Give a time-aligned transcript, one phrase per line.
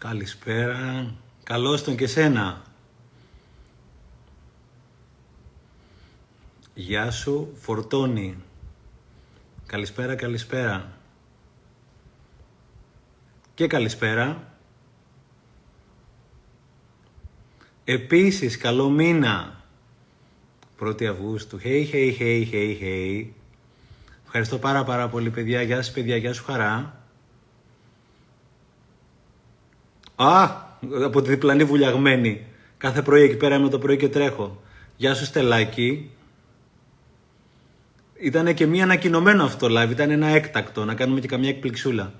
[0.00, 1.14] Καλησπέρα.
[1.42, 2.62] Καλώς τον και σένα.
[6.74, 8.36] Γεια σου, Φορτώνη.
[9.66, 10.92] Καλησπέρα, καλησπέρα.
[13.54, 14.54] Και καλησπέρα.
[17.84, 19.64] Επίσης, καλό μήνα.
[20.80, 21.58] 1η Αυγούστου.
[21.62, 23.26] Hey, hey, hey, hey, hey.
[24.24, 25.62] Ευχαριστώ πάρα πάρα πολύ παιδιά.
[25.62, 26.99] Γεια σας παιδιά, γεια σου χαρά.
[30.22, 30.50] Α,
[31.04, 32.46] από τη διπλανή βουλιαγμένη.
[32.76, 34.62] Κάθε πρωί εκεί πέρα με το πρωί και τρέχω.
[34.96, 36.10] Γεια σου Στελάκη.
[38.14, 42.12] Ήταν και μία ανακοινωμένο αυτό live, ήταν ένα έκτακτο, να κάνουμε και καμιά εκπληξούλα.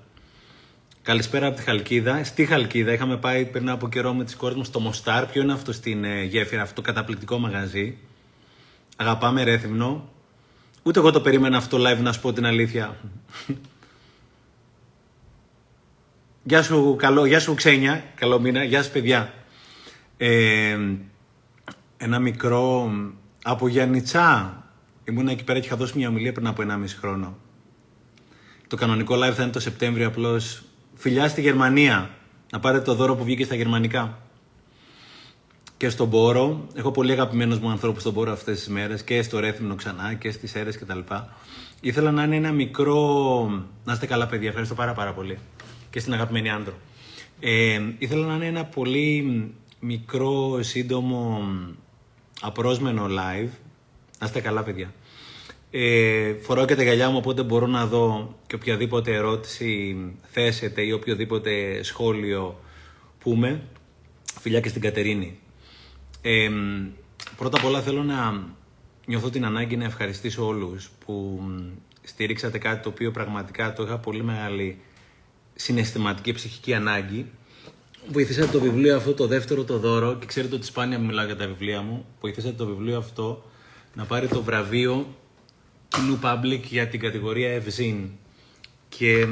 [1.01, 2.23] Καλησπέρα από τη Χαλκίδα.
[2.23, 5.25] Στη Χαλκίδα είχαμε πάει πριν από καιρό με τις κόρες μου στο Μοστάρ.
[5.25, 7.97] Ποιο είναι αυτό στην ε, γέφυρα, αυτό το καταπληκτικό μαγαζί;
[8.95, 10.09] Αγαπάμε Ρέθυμνο.
[10.83, 12.97] Ούτε εγώ το περίμενα αυτό live να σου πω την αλήθεια.
[16.43, 19.33] Γεια σου, καλό, γεια σου Ξένια, καλό μήνα, γεια σας παιδιά.
[20.17, 20.77] Ε,
[21.97, 22.91] ένα μικρό
[23.43, 24.63] από Γιάννητσά.
[25.03, 27.37] Ήμουν εκεί πέρα και είχα δώσει μια ομιλία πριν από 1,5 χρόνο.
[28.67, 30.63] Το κανονικό live θα είναι το Σεπτέμβριο απλώς.
[30.95, 32.09] Φιλιά στη Γερμανία.
[32.51, 34.17] Να πάρετε το δώρο που βγήκε στα γερμανικά.
[35.77, 36.67] Και στον Πόρο.
[36.73, 39.03] Έχω πολύ αγαπημένους μου ανθρώπους στον Πόρο αυτές τις μέρες.
[39.03, 40.99] Και στο Ρέθυμνο ξανά και στις αίρε κτλ.
[41.81, 43.43] Ήθελα να είναι ένα μικρό.
[43.83, 44.47] Να είστε καλά, παιδιά.
[44.47, 45.37] Ευχαριστώ πάρα, πάρα πολύ
[45.91, 46.73] και στην αγαπημένη Άντρο.
[47.39, 51.43] Ε, ήθελα να είναι ένα πολύ μικρό, σύντομο,
[52.41, 53.49] απρόσμενο live.
[54.19, 54.93] Να είστε καλά, παιδιά.
[55.71, 59.97] Ε, φοράω και τα γυαλιά μου, οπότε μπορώ να δω και οποιαδήποτε ερώτηση
[60.31, 62.59] θέσετε ή οποιοδήποτε σχόλιο
[63.19, 63.61] πούμε.
[64.39, 65.39] Φιλιά και στην Κατερίνη.
[66.21, 66.49] Ε,
[67.37, 68.43] πρώτα απ' όλα θέλω να
[69.05, 71.41] νιώθω την ανάγκη να ευχαριστήσω όλους που
[72.01, 74.79] στήριξατε κάτι το οποίο πραγματικά το είχα πολύ μεγάλη
[75.61, 77.25] συναισθηματική ψυχική ανάγκη.
[78.07, 81.47] Βοηθήσατε το βιβλίο αυτό, το δεύτερο το δώρο, και ξέρετε ότι σπάνια μιλάω για τα
[81.47, 82.05] βιβλία μου.
[82.21, 83.43] Βοηθήσατε το βιβλίο αυτό
[83.93, 85.15] να πάρει το βραβείο
[85.87, 88.09] κοινού public για την κατηγορία Ευζήν.
[88.89, 89.27] Και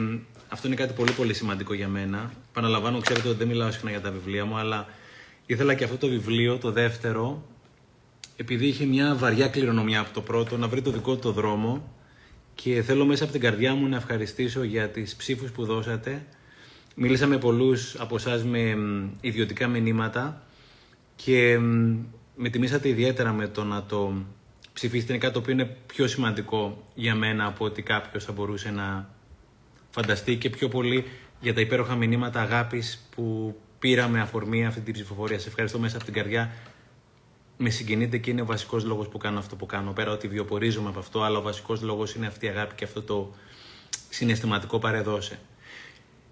[0.47, 2.31] αυτό είναι κάτι πολύ πολύ σημαντικό για μένα.
[2.53, 4.87] Παναλαμβάνω, ξέρετε ότι δεν μιλάω συχνά για τα βιβλία μου, αλλά
[5.45, 7.43] ήθελα και αυτό το βιβλίο, το δεύτερο,
[8.35, 11.93] επειδή είχε μια βαριά κληρονομιά από το πρώτο, να βρει το δικό του το δρόμο
[12.61, 16.25] και θέλω μέσα από την καρδιά μου να ευχαριστήσω για τις ψήφους που δώσατε.
[16.95, 18.77] Μίλησα με πολλούς από εσάς με
[19.21, 20.43] ιδιωτικά μηνύματα
[21.15, 21.57] και
[22.35, 24.13] με τιμήσατε ιδιαίτερα με το να το
[24.73, 25.11] ψηφίσετε.
[25.13, 29.09] Είναι κάτι το οποίο είναι πιο σημαντικό για μένα από ότι κάποιος θα μπορούσε να
[29.89, 31.05] φανταστεί και πιο πολύ
[31.39, 35.39] για τα υπέροχα μηνύματα αγάπης που πήραμε αφορμή αυτή την ψηφοφορία.
[35.39, 36.51] Σε ευχαριστώ μέσα από την καρδιά
[37.61, 39.91] με συγκινείται και είναι ο βασικός λόγος που κάνω αυτό που κάνω.
[39.91, 43.01] Πέρα ότι βιοπορίζομαι από αυτό, αλλά ο βασικός λόγος είναι αυτή η αγάπη και αυτό
[43.01, 43.33] το
[44.09, 45.39] συναισθηματικό παρεδώσε.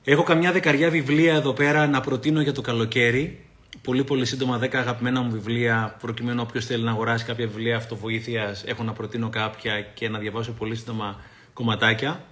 [0.04, 3.46] Έχω καμιά δεκαριά βιβλία εδώ πέρα να προτείνω για το καλοκαίρι.
[3.82, 8.64] Πολύ πολύ σύντομα 10 αγαπημένα μου βιβλία, προκειμένου όποιος θέλει να αγοράσει κάποια βιβλία αυτοβοήθειας,
[8.64, 11.22] έχω να προτείνω κάποια και να διαβάσω πολύ σύντομα
[11.54, 12.24] κομματάκια.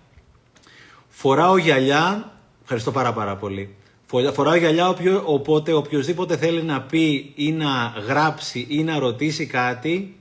[1.10, 3.76] Φοράω γυαλιά, ευχαριστώ πάρα πάρα πολύ.
[4.08, 4.96] Φοράω γυαλιά,
[5.26, 10.16] οπότε οποιοδήποτε θέλει να πει ή να γράψει ή να ρωτήσει κάτι.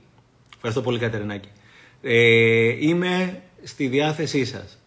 [0.55, 1.49] Ευχαριστώ πολύ, Κατερινάκη.
[2.01, 4.79] Ε, είμαι στη διάθεσή σας.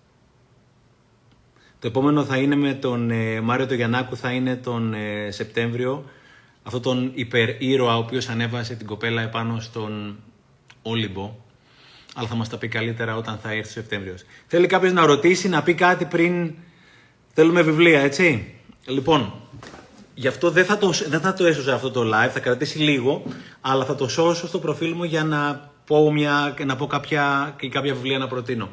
[1.78, 6.04] Το επόμενο θα είναι με τον ε, Μάριο το Γιαννάκου, θα είναι τον ε, Σεπτέμβριο.
[6.62, 10.18] Αυτό τον υπερήρωα, ο οποίος ανέβασε την κοπέλα επάνω στον
[10.82, 11.36] Όλυμπο.
[12.14, 14.24] Αλλά θα μας τα πει καλύτερα όταν θα έρθει ο Σεπτέμβριος.
[14.46, 16.54] Θέλει κάποιος να ρωτήσει, να πει κάτι πριν...
[17.32, 18.57] Θέλουμε βιβλία, έτσι;
[18.88, 19.32] Λοιπόν,
[20.14, 23.22] γι' αυτό δεν θα, το, δεν θα το έσωζα αυτό το live, θα κρατήσει λίγο,
[23.60, 27.68] αλλά θα το σώσω στο προφίλ μου για να πω, μια, να πω κάποια, και
[27.68, 28.68] κάποια βιβλία να προτείνω.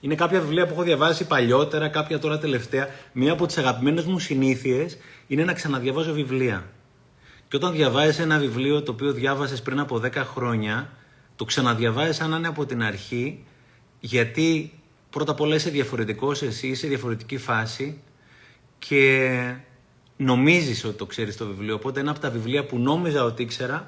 [0.00, 2.88] Είναι κάποια βιβλία που έχω διαβάσει παλιότερα, κάποια τώρα τελευταία.
[3.12, 6.64] Μία από τις αγαπημένες μου συνήθειες είναι να ξαναδιαβάζω βιβλία.
[7.48, 10.90] Και όταν διαβάζει ένα βιβλίο το οποίο διάβασες πριν από 10 χρόνια,
[11.36, 13.44] το ξαναδιαβάζει σαν να είναι από την αρχή,
[14.00, 14.72] γιατί
[15.10, 18.02] πρώτα απ' όλα είσαι διαφορετικός εσύ, είσαι διαφορετική φάση
[18.78, 19.30] και
[20.16, 21.74] νομίζεις ότι το ξέρεις το βιβλίο.
[21.74, 23.86] Οπότε ένα από τα βιβλία που νόμιζα ότι ήξερα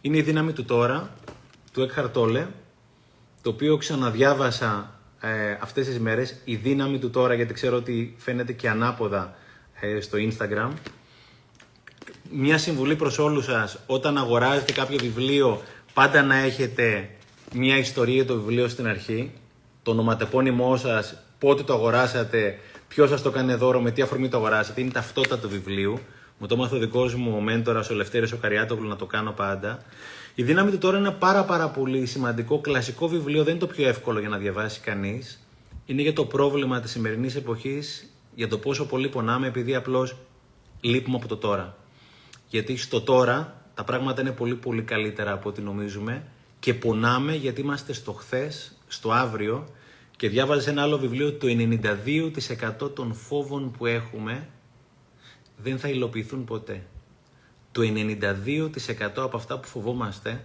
[0.00, 1.10] είναι η δύναμη του τώρα,
[1.72, 2.46] του Eckhart Tolle,
[3.42, 6.34] το οποίο ξαναδιάβασα ε, αυτές τις μέρες.
[6.44, 9.36] Η δύναμη του τώρα, γιατί ξέρω ότι φαίνεται και ανάποδα
[9.80, 10.70] ε, στο Instagram.
[12.30, 15.62] Μια συμβουλή προς όλους σας, όταν αγοράζετε κάποιο βιβλίο,
[15.94, 17.10] πάντα να έχετε
[17.52, 19.32] μια ιστορία για το βιβλίο στην αρχή,
[19.82, 22.58] το ονοματεπώνυμό σας, πότε το αγοράσατε,
[22.94, 24.80] ποιος σας το κάνει δώρο, με τι αφορμή το αγοράσατε.
[24.80, 25.98] Είναι ταυτότητα του βιβλίου.
[26.38, 29.32] Μου το μάθω ο δικός μου ο μέντορας, ο Λευτέρης ο Καριάτογλου, να το κάνω
[29.32, 29.82] πάντα.
[30.34, 33.42] Η δύναμη του τώρα είναι ένα πάρα, πάρα πολύ σημαντικό κλασικό βιβλίο.
[33.44, 35.46] Δεν είναι το πιο εύκολο για να διαβάσει κανείς.
[35.86, 40.16] Είναι για το πρόβλημα της σημερινής εποχής για το πόσο πολύ πονάμε επειδή απλώς
[40.80, 41.76] λείπουμε από το τώρα.
[42.48, 46.22] Γιατί στο τώρα τα πράγματα είναι πολύ πολύ καλύτερα από ό,τι νομίζουμε
[46.60, 49.66] και πονάμε γιατί είμαστε στο χθες, στο αύριο
[50.16, 51.46] και διάβαζες ένα άλλο βιβλίο το
[52.82, 54.48] 92% των φόβων που έχουμε
[55.56, 56.86] δεν θα υλοποιηθούν ποτέ.
[57.72, 58.68] Το 92%
[59.16, 60.44] από αυτά που φοβόμαστε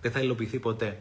[0.00, 0.98] δεν θα υλοποιηθεί ποτέ.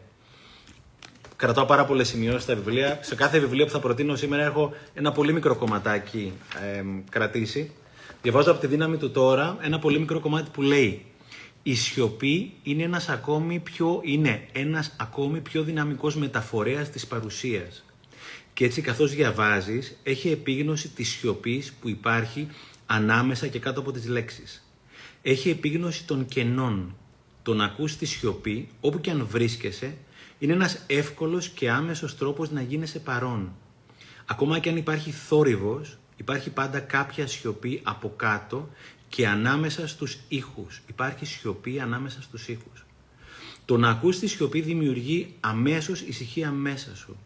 [1.35, 2.99] Κρατάω πάρα πολλές σημειώσεις στα βιβλία.
[3.01, 7.71] Σε κάθε βιβλίο που θα προτείνω σήμερα έχω ένα πολύ μικρό κομματάκι ε, κρατήσει.
[8.21, 11.05] Διαβάζω από τη δύναμη του τώρα ένα πολύ μικρό κομμάτι που λέει
[11.63, 17.83] η σιωπή είναι ένας ακόμη πιο, είναι ένας ακόμη πιο δυναμικός μεταφορέας της παρουσίας.
[18.53, 22.47] Και έτσι καθώς διαβάζεις, έχει επίγνωση της σιωπής που υπάρχει
[22.85, 24.65] ανάμεσα και κάτω από τις λέξεις.
[25.21, 26.95] Έχει επίγνωση των κενών.
[27.43, 29.97] Το να ακούς τη σιωπή, όπου και αν βρίσκεσαι,
[30.39, 33.51] είναι ένας εύκολος και άμεσος τρόπος να γίνεσαι παρόν.
[34.25, 38.69] Ακόμα και αν υπάρχει θόρυβος, υπάρχει πάντα κάποια σιωπή από κάτω
[39.09, 40.81] και ανάμεσα στους ήχους.
[40.87, 42.85] Υπάρχει σιωπή ανάμεσα στους ήχους.
[43.65, 47.17] Το να ακούς τη σιωπή δημιουργεί αμέσως ησυχία μέσα σου.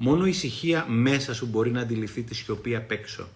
[0.00, 3.28] Μόνο η ησυχία μέσα σου μπορεί να αντιληφθεί τη σιωπή απ' έξω.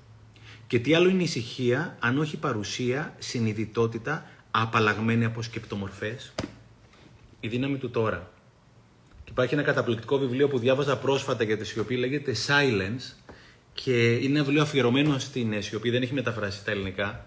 [0.66, 6.32] Και τι άλλο είναι η ησυχία, αν όχι παρουσία, συνειδητότητα, απαλλαγμένη από σκεπτομορφές;
[7.40, 8.30] Η δύναμη του τώρα.
[9.24, 13.16] Και υπάρχει ένα καταπληκτικό βιβλίο που διάβαζα πρόσφατα για τη σιωπή, λέγεται Silence
[13.74, 17.26] και είναι ένα βιβλίο αφιερωμένο στην σιωπή, δεν έχει μεταφράσει στα ελληνικά.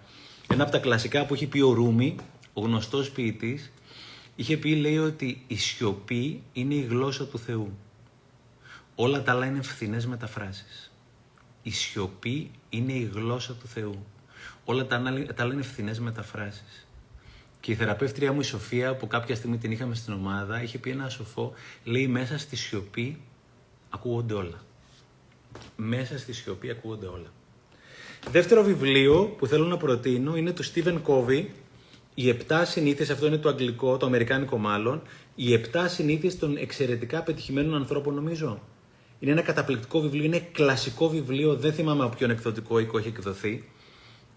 [0.52, 2.16] Ένα από τα κλασικά που έχει πει ο Ρούμι,
[2.52, 3.72] ο γνωστός ποιητής,
[4.36, 7.78] είχε πει λέει ότι η σιωπή είναι η γλώσσα του Θεού.
[8.98, 10.92] Όλα τα άλλα είναι φθηνές μεταφράσεις.
[11.62, 14.06] Η σιωπή είναι η γλώσσα του Θεού.
[14.64, 14.96] Όλα τα
[15.36, 16.86] άλλα είναι φθηνές μεταφράσεις.
[17.60, 20.90] Και η θεραπεύτρια μου η Σοφία, που κάποια στιγμή την είχαμε στην ομάδα, είχε πει
[20.90, 21.52] ένα σοφό,
[21.84, 23.20] λέει μέσα στη σιωπή
[23.90, 24.64] ακούγονται όλα.
[25.76, 27.32] Μέσα στη σιωπή ακούγονται όλα.
[28.30, 31.44] Δεύτερο βιβλίο που θέλω να προτείνω είναι του Stephen Covey,
[32.14, 35.02] οι 7 συνήθειες, αυτό είναι το αγγλικό, το αμερικάνικο μάλλον,
[35.34, 38.62] οι 7 συνήθειες των εξαιρετικά πετυχημένων ανθρώπων νομίζω.
[39.18, 43.68] Είναι ένα καταπληκτικό βιβλίο, είναι κλασικό βιβλίο, δεν θυμάμαι από ποιον εκδοτικό οίκο έχει εκδοθεί.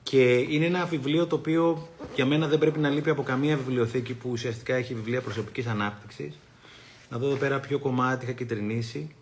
[0.04, 4.14] Και είναι ένα βιβλίο το οποίο για μένα δεν πρέπει να λείπει από καμία βιβλιοθήκη
[4.14, 6.40] που ουσιαστικά έχει βιβλία προσωπικής ανάπτυξης.
[7.10, 9.16] Να δω εδώ πέρα ποιο κομμάτι είχα κυτρινήσει.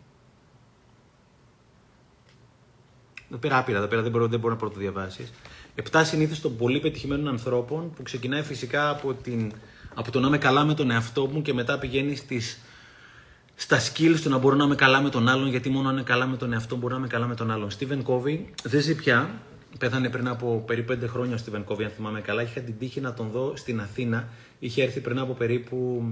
[3.30, 5.28] Εδώ πέρα άπειρα, εδώ πέρα δεν μπορώ, δεν μπορώ να πρωτοδιαβάσει.
[5.76, 9.52] Επτά συνήθειε των πολύ πετυχημένων ανθρώπων που ξεκινάει φυσικά από, την,
[9.94, 12.60] από το να είμαι καλά με τον εαυτό μου και μετά πηγαίνει στις,
[13.60, 16.04] στα skills του να μπορώ να είμαι καλά με τον άλλον, γιατί μόνο αν είναι
[16.04, 17.72] καλά με τον εαυτό μπορώ να είμαι καλά με τον άλλον.
[17.72, 19.30] Στίβεν Κόβι δεν ζει πια.
[19.80, 22.42] Πέθανε πριν από περίπου 5 χρόνια ο Στίβεν Κόβι, αν θυμάμαι καλά.
[22.42, 24.28] Είχα την τύχη να τον δω στην Αθήνα.
[24.60, 26.04] Είχε έρθει πριν από περίπου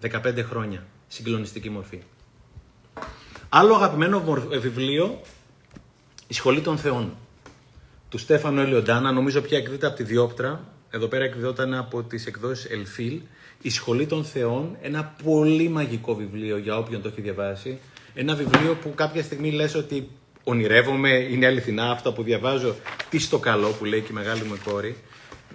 [0.00, 0.84] 15 χρόνια.
[1.08, 2.02] Συγκλονιστική μορφή.
[3.48, 4.24] Άλλο αγαπημένο
[4.60, 5.20] βιβλίο
[6.26, 7.12] η Σχολή των Θεών
[8.08, 10.64] του Στέφανου Ελιοντάνα, νομίζω πια εκδίδεται από τη Διόπτρα.
[10.94, 13.20] Εδώ πέρα εκδόταν από τις εκδόσεις Ελφίλ.
[13.62, 17.78] Η Σχολή των Θεών, ένα πολύ μαγικό βιβλίο για όποιον το έχει διαβάσει.
[18.14, 20.08] Ένα βιβλίο που κάποια στιγμή λες ότι
[20.44, 22.74] ονειρεύομαι, είναι αληθινά αυτά που διαβάζω.
[23.10, 24.96] Τι στο καλό που λέει και η μεγάλη μου κόρη.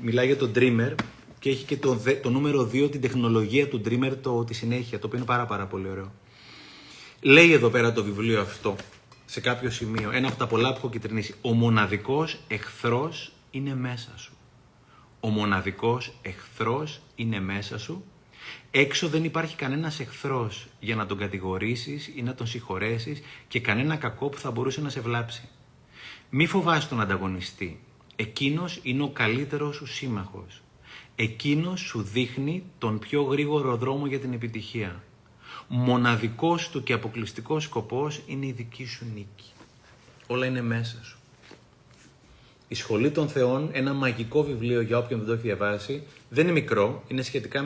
[0.01, 0.95] Μιλάει για τον Dreamer
[1.39, 5.07] και έχει και το, το νούμερο 2, την τεχνολογία του Dreamer, το, τη συνέχεια, το
[5.07, 6.11] οποίο είναι πάρα, πάρα πολύ ωραίο.
[7.21, 8.75] Λέει εδώ πέρα το βιβλίο αυτό
[9.25, 11.35] σε κάποιο σημείο, ένα από τα πολλά που έχω κυτρινήσει.
[11.41, 14.33] Ο μοναδικός εχθρός είναι μέσα σου.
[15.19, 18.03] Ο μοναδικός εχθρός είναι μέσα σου.
[18.71, 23.95] Έξω δεν υπάρχει κανένας εχθρός για να τον κατηγορήσεις ή να τον συγχωρέσεις και κανένα
[23.95, 25.49] κακό που θα μπορούσε να σε βλάψει.
[26.29, 27.83] Μη φοβάσαι τον ανταγωνιστή.
[28.15, 30.61] Εκείνος είναι ο καλύτερος σου σύμμαχος.
[31.15, 35.03] Εκείνος σου δείχνει τον πιο γρήγορο δρόμο για την επιτυχία
[35.71, 39.51] μοναδικός του και αποκλειστικός σκοπός είναι η δική σου νίκη.
[40.27, 41.18] Όλα είναι μέσα σου.
[42.71, 46.53] Η Σχολή των Θεών, ένα μαγικό βιβλίο για όποιον δεν το έχει διαβάσει, δεν είναι
[46.53, 47.65] μικρό, είναι σχετικά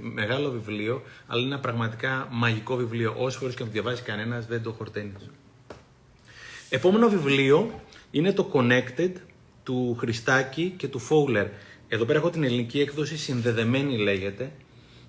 [0.00, 3.14] μεγάλο βιβλίο, αλλά είναι ένα πραγματικά μαγικό βιβλίο.
[3.18, 5.30] Όσε φορέ και να το διαβάσει κανένας, δεν το χορταίνεις.
[6.68, 7.80] Επόμενο βιβλίο
[8.10, 9.12] είναι το Connected
[9.62, 11.46] του Χριστάκη και του Fowler.
[11.88, 14.52] Εδώ πέρα έχω την ελληνική έκδοση, συνδεδεμένη λέγεται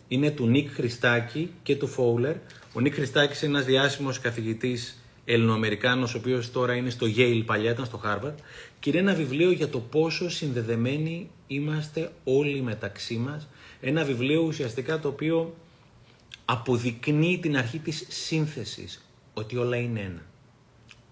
[0.08, 2.36] είναι του Νίκ Χριστάκη και του Φόουλερ.
[2.74, 7.72] Ο Νίκ Χριστάκης είναι ένας διάσημος καθηγητής Ελληνοαμερικάνος, ο οποίος τώρα είναι στο Yale, παλιά
[7.72, 8.34] ήταν στο Harvard,
[8.84, 13.48] και είναι ένα βιβλίο για το πόσο συνδεδεμένοι είμαστε όλοι μεταξύ μας.
[13.82, 15.56] Ένα βιβλίο ουσιαστικά το οποίο
[16.46, 20.22] αποδεικνύει την αρχή της σύνθεσης, ότι όλα είναι ένα.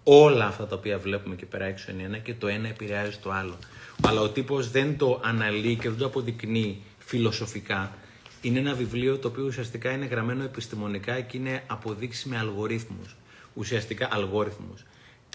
[0.04, 3.32] Όλα αυτά τα οποία βλέπουμε και πέρα έξω είναι ένα και το ένα επηρεάζει το
[3.32, 3.58] άλλο.
[4.02, 7.96] Αλλά ο τύπος δεν το αναλύει και δεν το αποδεικνύει φιλοσοφικά,
[8.42, 13.16] είναι ένα βιβλίο το οποίο ουσιαστικά είναι γραμμένο επιστημονικά και είναι αποδείξεις με αλγορίθμους.
[13.54, 14.86] Ουσιαστικά αλγόριθμους.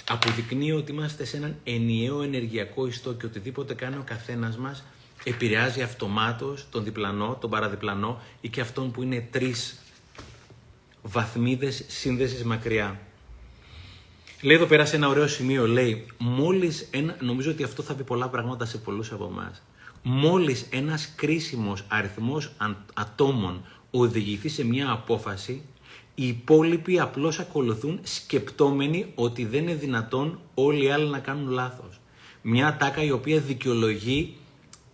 [0.09, 4.85] Αποδεικνύει ότι είμαστε σε έναν ενιαίο ενεργειακό ιστό και οτιδήποτε κάνει ο καθένας μας
[5.25, 9.79] επηρεάζει αυτομάτως τον διπλανό, τον παραδιπλανό ή και αυτόν που είναι τρεις
[11.03, 13.01] βαθμίδες σύνδεσης μακριά.
[14.43, 18.03] Λέει εδώ πέρα σε ένα ωραίο σημείο, λέει, μόλις ένα, νομίζω ότι αυτό θα πει
[18.03, 19.63] πολλά πράγματα σε πολλούς από εμάς.
[20.03, 22.53] Μόλις ένας κρίσιμος αριθμός
[22.95, 25.63] ατόμων οδηγηθεί σε μια απόφαση,
[26.19, 32.01] οι υπόλοιποι απλώς ακολουθούν σκεπτόμενοι ότι δεν είναι δυνατόν όλοι οι άλλοι να κάνουν λάθος.
[32.43, 34.37] Μια τάκα η οποία δικαιολογεί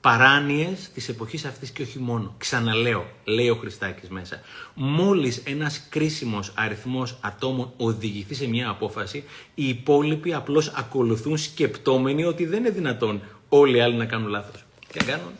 [0.00, 2.34] παράνοιες της εποχής αυτής και όχι μόνο.
[2.38, 4.40] Ξαναλέω, λέει ο Χριστάκης μέσα.
[4.74, 9.24] Μόλις ένας κρίσιμος αριθμός ατόμων οδηγηθεί σε μια απόφαση,
[9.54, 14.64] οι υπόλοιποι απλώς ακολουθούν σκεπτόμενοι ότι δεν είναι δυνατόν όλοι οι άλλοι να κάνουν λάθος.
[14.92, 15.32] Τι κάνουν;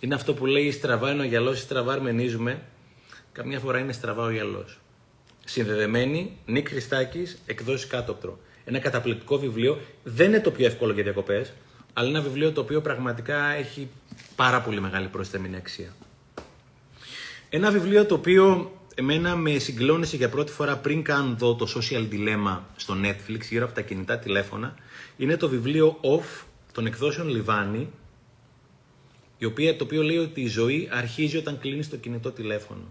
[0.00, 2.62] Είναι αυτό που λέει στραβά είναι ο γυαλός, στραβά αρμενίζουμε.
[3.32, 4.78] Καμιά φορά είναι στραβά ο γυαλός.
[5.50, 8.38] Συνδεδεμένη, Νίκ Χριστάκης, εκδόσεις κάτωπτρο.
[8.64, 9.80] Ένα καταπληκτικό βιβλίο.
[10.04, 11.52] Δεν είναι το πιο εύκολο για διακοπές
[11.98, 13.88] αλλά ένα βιβλίο το οποίο πραγματικά έχει
[14.36, 15.94] πάρα πολύ μεγάλη προσθέμενη αξία.
[17.48, 22.08] Ένα βιβλίο το οποίο εμένα με συγκλώνησε για πρώτη φορά πριν καν δω το social
[22.12, 24.74] dilemma στο Netflix γύρω από τα κινητά τηλέφωνα
[25.16, 27.90] είναι το βιβλίο Off των εκδόσεων Λιβάνι
[29.38, 32.84] η οποία, το οποίο λέει ότι η ζωή αρχίζει όταν κλείνεις το κινητό τηλέφωνο.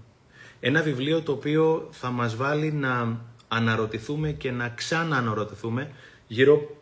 [0.60, 5.92] Ένα βιβλίο το οποίο θα μας βάλει να αναρωτηθούμε και να ξανααναρωτηθούμε
[6.28, 6.78] γύρω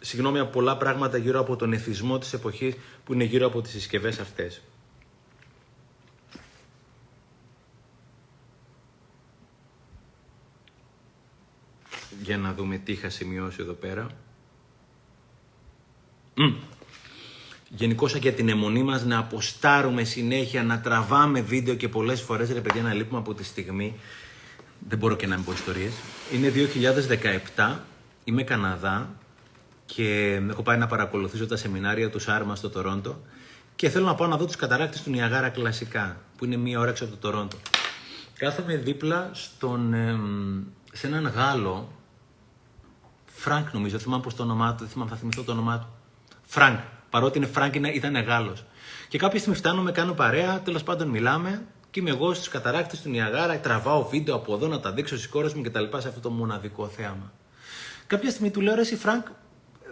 [0.00, 3.72] συγγνώμη, από πολλά πράγματα γύρω από τον εθισμό της εποχής που είναι γύρω από τις
[3.72, 4.62] συσκευές αυτές.
[12.22, 14.06] Για να δούμε τι είχα σημειώσει εδώ πέρα.
[16.36, 16.75] Mm.
[17.76, 22.60] Γενικώς για την αιμονή μας να αποστάρουμε συνέχεια, να τραβάμε βίντεο και πολλές φορές ρε
[22.60, 23.94] παιδιά να λείπουμε από τη στιγμή.
[24.88, 25.92] Δεν μπορώ και να μην πω ιστορίες.
[26.32, 26.52] Είναι
[27.56, 27.78] 2017,
[28.24, 29.08] είμαι Καναδά,
[29.86, 33.20] και έχω πάει να παρακολουθήσω τα σεμινάρια του Σάρμα στο Τορόντο
[33.76, 36.90] και θέλω να πάω να δω τους καταράκτες του Νιαγάρα κλασικά, που είναι μία ώρα
[36.90, 37.56] έξω από το Τορόντο.
[38.38, 39.94] Κάθομαι δίπλα στον,
[40.92, 41.88] σε έναν Γάλλο,
[43.26, 45.86] Φρανκ νομίζω, θυμάμαι πως το όνομά του, δεν θυμάμαι, θα θυμηθώ το όνομά του.
[46.42, 46.78] Φρανκ,
[47.16, 48.64] παρότι είναι Φρανκ ήταν Γάλλος.
[49.08, 53.08] Και κάποια στιγμή φτάνω, κάνω παρέα, τέλος πάντων μιλάμε και είμαι εγώ στους καταράκτες του
[53.08, 56.08] Νιαγάρα, τραβάω βίντεο από εδώ να τα δείξω στις κόρες μου και τα λοιπά σε
[56.08, 57.32] αυτό το μοναδικό θέαμα.
[58.06, 59.26] Κάποια στιγμή του λέω, ρε εσύ Φρανκ,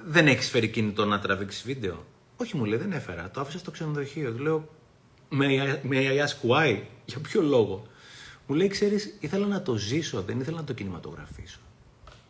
[0.06, 2.04] δεν έχεις φέρει κινητό να τραβήξεις βίντεο;
[2.36, 3.30] Όχι, μου λέει, δεν έφερα.
[3.30, 4.32] Το άφησα στο ξενοδοχείο.
[4.32, 4.68] Του λέω,
[5.28, 5.46] May
[5.82, 7.86] I ask why, για ποιο λόγο;
[8.46, 11.58] Μου λέει, ξέρεις, ήθελα να το ζήσω, δεν ήθελα να το κινηματογραφήσω.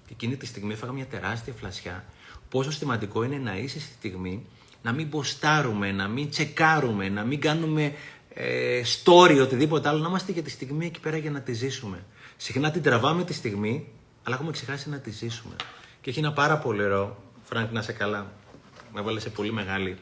[0.07, 2.05] Και εκείνη τη στιγμή έφαγα μια τεράστια φλασιά.
[2.49, 4.47] Πόσο σημαντικό είναι να είσαι στη στιγμή
[4.85, 7.95] να μην ποστάρουμε, να μην τσεκάρουμε, να μην κάνουμε
[8.35, 12.05] ε, story, οτιδήποτε άλλο, να είμαστε για τη στιγμή εκεί πέρα για να τη ζήσουμε.
[12.37, 13.89] Συχνά την τραβάμε τη στιγμή,
[14.23, 15.55] αλλά έχουμε ξεχάσει να τη ζήσουμε.
[16.01, 18.33] Και έχει ένα πάρα πολύ ωραίο Φρανκ, να είσαι καλά.
[18.93, 19.97] Με έβαλε σε πολύ μεγάλη,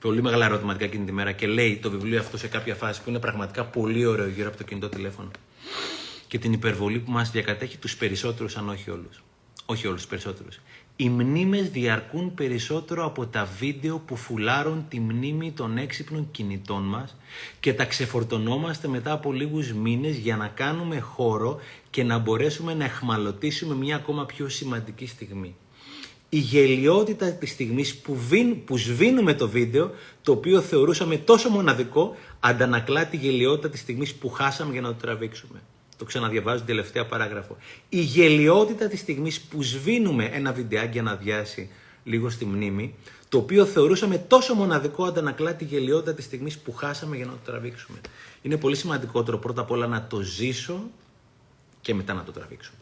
[0.00, 3.10] πολύ μεγάλα ερωτηματικά εκείνη τη μέρα και λέει το βιβλίο αυτό σε κάποια φάση που
[3.10, 5.30] είναι πραγματικά πολύ ωραίο γύρω από το κινητό τηλέφωνο.
[6.26, 9.22] Και την υπερβολή που μας διακατέχει τους περισσότερους, αν όχι όλους.
[9.66, 10.58] Όχι όλους, τους περισσότερους.
[11.02, 17.16] Οι μνήμες διαρκούν περισσότερο από τα βίντεο που φουλάρουν τη μνήμη των έξυπνων κινητών μας
[17.60, 22.84] και τα ξεφορτωνόμαστε μετά από λίγους μήνες για να κάνουμε χώρο και να μπορέσουμε να
[22.84, 25.54] εχμαλωτήσουμε μια ακόμα πιο σημαντική στιγμή
[26.28, 28.16] η γελιότητα της στιγμής που,
[28.64, 29.90] που σβήνουμε το βίντεο,
[30.22, 34.94] το οποίο θεωρούσαμε τόσο μοναδικό, αντανακλά τη γελιότητα της στιγμής που χάσαμε για να το
[34.94, 35.60] τραβήξουμε.
[36.00, 37.56] Το ξαναδιαβάζω την τελευταία παράγραφο.
[37.88, 41.70] Η γελιότητα της στιγμής που σβήνουμε ένα βιντεάκι για να διάσει
[42.04, 42.94] λίγο στη μνήμη,
[43.28, 47.38] το οποίο θεωρούσαμε τόσο μοναδικό, αντανακλά τη γελιότητα της στιγμής που χάσαμε για να το
[47.44, 48.00] τραβήξουμε.
[48.42, 50.82] Είναι πολύ σημαντικότερο πρώτα απ' όλα να το ζήσω
[51.80, 52.72] και μετά να το τραβήξω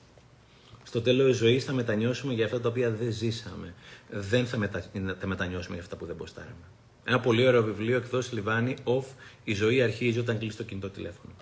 [0.88, 3.74] στο τέλος της ζωής θα μετανιώσουμε για αυτά τα οποία δεν ζήσαμε.
[4.10, 4.84] Δεν θα, μετα...
[5.20, 6.64] θα μετανιώσουμε για αυτά που δεν μποστάραμε.
[7.04, 9.04] Ένα πολύ ωραίο βιβλίο εκδόσει Λιβάνι, Off,
[9.44, 11.32] Η ζωή αρχίζει όταν κλείσει το κινητό τηλέφωνο.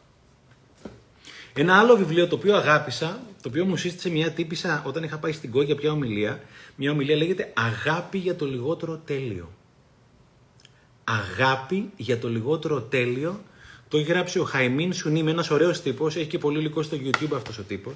[1.58, 5.32] Ένα άλλο βιβλίο το οποίο αγάπησα, το οποίο μου σύστησε μια τύπησα όταν είχα πάει
[5.32, 6.40] στην Κόγια πια ομιλία.
[6.76, 9.52] Μια ομιλία λέγεται Αγάπη για το λιγότερο τέλειο.
[11.04, 13.40] Αγάπη για το λιγότερο τέλειο.
[13.88, 16.16] Το έχει γράψει ο Χαϊμίν Σουνίμ, ένας ωραίος τύπος.
[16.16, 17.94] Έχει και πολύ υλικό στο YouTube αυτός ο τύπος.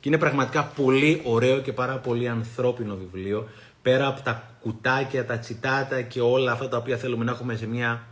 [0.00, 3.48] Και είναι πραγματικά πολύ ωραίο και πάρα πολύ ανθρώπινο βιβλίο.
[3.82, 7.66] Πέρα από τα κουτάκια, τα τσιτάτα και όλα αυτά τα οποία θέλουμε να έχουμε σε
[7.66, 8.06] μια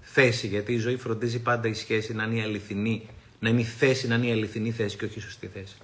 [0.00, 0.46] θέση.
[0.46, 4.08] Γιατί η ζωή φροντίζει πάντα η σχέση να είναι η αληθινή, να είναι η θέση,
[4.08, 5.76] να είναι η αληθινή θέση και όχι η σωστή θέση.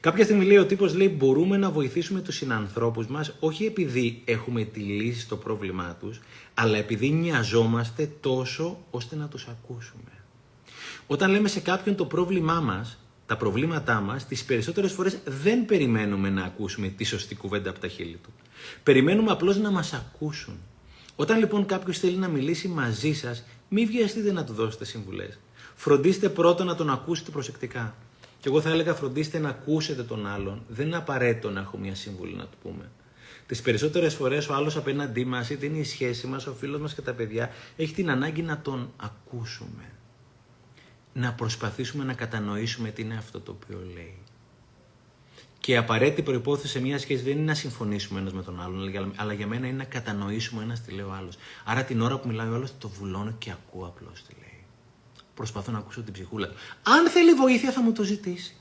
[0.00, 4.64] Κάποια στιγμή λέει ο τύπος λέει μπορούμε να βοηθήσουμε τους συνανθρώπους μας όχι επειδή έχουμε
[4.64, 6.20] τη λύση στο πρόβλημά τους,
[6.54, 10.10] αλλά επειδή νοιαζόμαστε τόσο ώστε να τους ακούσουμε.
[11.06, 16.30] Όταν λέμε σε κάποιον το πρόβλημά μας, τα προβλήματά μας, τις περισσότερες φορές δεν περιμένουμε
[16.30, 18.32] να ακούσουμε τη σωστή κουβέντα από τα χείλη του.
[18.82, 20.58] Περιμένουμε απλώς να μας ακούσουν.
[21.16, 25.38] Όταν λοιπόν κάποιος θέλει να μιλήσει μαζί σας, μην βιαστείτε να του δώσετε συμβουλές.
[25.80, 27.94] Φροντίστε πρώτα να τον ακούσετε προσεκτικά.
[28.40, 30.62] Και εγώ θα έλεγα φροντίστε να ακούσετε τον άλλον.
[30.68, 32.90] Δεν είναι απαραίτητο να έχω μια σύμβουλη να του πούμε.
[33.46, 36.94] Τις περισσότερες φορές ο άλλος απέναντί μας, είτε είναι η σχέση μας, ο φίλος μας
[36.94, 39.92] και τα παιδιά, έχει την ανάγκη να τον ακούσουμε.
[41.12, 44.18] Να προσπαθήσουμε να κατανοήσουμε τι είναι αυτό το οποίο λέει.
[45.58, 49.12] Και η απαραίτητη προπόθεση σε μια σχέση δεν είναι να συμφωνήσουμε ένας με τον άλλον,
[49.16, 51.36] αλλά για μένα είναι να κατανοήσουμε ένας τι λέει ο άλλος.
[51.64, 54.37] Άρα την ώρα που μιλάει ο άλλος, το βουλώνω και ακούω απλώς τι λέει.
[55.38, 56.54] Προσπαθώ να ακούσω την ψυχούλα του.
[56.82, 58.56] Αν θέλει βοήθεια, θα μου το ζητήσει.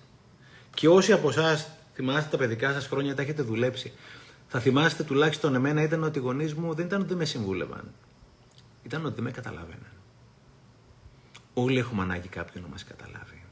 [0.73, 3.93] Και όσοι από εσάς θυμάστε τα παιδικά σας χρόνια, τα έχετε δουλέψει.
[4.47, 7.91] Θα θυμάστε τουλάχιστον εμένα ήταν ότι οι γονείς μου δεν ήταν ότι με συμβούλευαν.
[8.83, 9.91] Ήταν ότι δεν με καταλάβαιναν.
[11.53, 13.43] Όλοι έχουμε ανάγκη κάποιον να μας καταλάβει.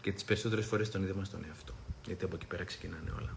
[0.00, 1.72] Και τις περισσότερες φορές τον είδαμε στον εαυτό.
[2.06, 3.36] Γιατί από εκεί πέρα ξεκινάνε όλα.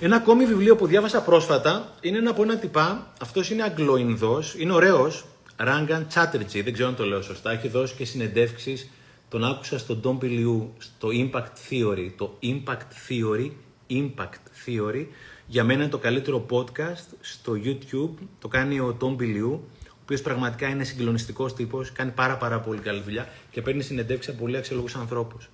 [0.00, 3.12] Ένα ακόμη βιβλίο που διάβασα πρόσφατα είναι ένα από ένα τυπά.
[3.20, 5.24] Αυτός είναι Αγγλοϊνδός, είναι ωραίος.
[5.62, 7.50] Ράγκαν Chatterjee, δεν ξέρω αν το λέω σωστά.
[7.50, 8.90] Έχει δώσει και συνεντεύξεις.
[9.28, 12.10] Τον άκουσα στον Tom Piliu, στο Impact Theory.
[12.16, 13.50] Το Impact Theory,
[13.90, 15.06] Impact Theory,
[15.46, 18.14] για μένα είναι το καλύτερο podcast στο YouTube.
[18.38, 22.80] Το κάνει ο Tom Piliu, ο οποίος πραγματικά είναι συγκλονιστικός τύπος, κάνει πάρα, πάρα πολύ
[22.80, 25.48] καλή δουλειά και παίρνει συνεντεύξεις από πολύ αξιόλογους ανθρώπους.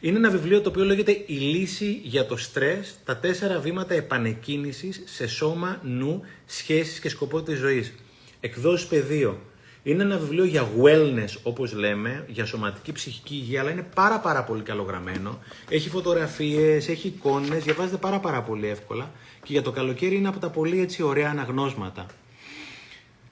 [0.00, 5.02] Είναι ένα βιβλίο το οποίο λέγεται «Η λύση για το στρες, τα τέσσερα βήματα επανεκκίνησης
[5.04, 7.94] σε σώμα, νου, σχέσεις και σκοπό της ζωής».
[8.40, 9.40] Εκδόσεις πεδίο.
[9.88, 14.44] Είναι ένα βιβλίο για wellness, όπως λέμε, για σωματική ψυχική υγεία, αλλά είναι πάρα πάρα
[14.44, 15.38] πολύ καλογραμμένο.
[15.68, 19.10] Έχει φωτογραφίες, έχει εικόνες, διαβάζεται πάρα πάρα πολύ εύκολα
[19.42, 22.06] και για το καλοκαίρι είναι από τα πολύ έτσι ωραία αναγνώσματα.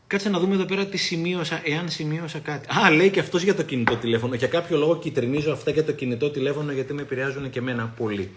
[0.07, 2.69] Κάτσε να δούμε εδώ πέρα τι σημείωσα, εάν σημείωσα κάτι.
[2.79, 4.35] Α, λέει και αυτός για το κινητό τηλέφωνο.
[4.35, 8.31] Για κάποιο λόγο κυτρινίζω αυτά για το κινητό τηλέφωνο γιατί με επηρεάζουν και εμένα πολύ.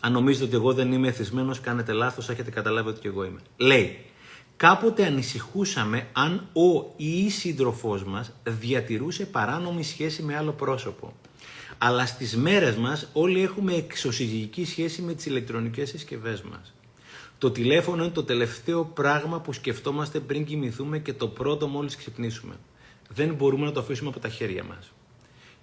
[0.00, 3.40] Αν νομίζετε ότι εγώ δεν είμαι εθισμένος, κάνετε λάθος, έχετε καταλάβει ότι και εγώ είμαι.
[3.56, 3.98] Λέει,
[4.56, 11.12] κάποτε ανησυχούσαμε αν ο ή η σύντροφό μας διατηρούσε παράνομη σχέση με άλλο πρόσωπο.
[11.78, 16.74] Αλλά στις μέρες μας όλοι έχουμε εξωσυζυγική σχέση με τις ηλεκτρονικές συσκευές μας.
[17.38, 22.54] Το τηλέφωνο είναι το τελευταίο πράγμα που σκεφτόμαστε πριν κοιμηθούμε και το πρώτο μόλις ξυπνήσουμε.
[23.08, 24.92] Δεν μπορούμε να το αφήσουμε από τα χέρια μας.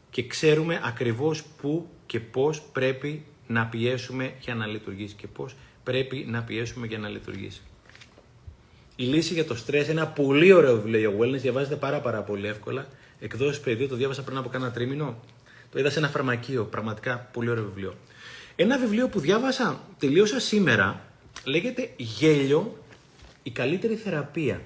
[0.10, 6.26] Και ξέρουμε ακριβώς πού και πώς πρέπει να πιέσουμε για να λειτουργήσει και πώς πρέπει
[6.30, 7.62] να πιέσουμε για να λειτουργήσει.
[8.96, 12.22] Η λύση για το στρες είναι ένα πολύ ωραίο βιβλίο για wellness, διαβάζεται πάρα πάρα
[12.22, 12.88] πολύ εύκολα.
[13.20, 15.20] Εκδόσεις παιδί, το διάβασα πριν από κάνα τρίμηνο.
[15.72, 17.96] Το είδα σε ένα φαρμακείο, πραγματικά πολύ ωραίο βιβλίο.
[18.56, 21.06] Ένα βιβλίο που διάβασα, τελείωσα σήμερα,
[21.44, 22.78] λέγεται γέλιο
[23.44, 24.62] η καλύτερη θεραπεία.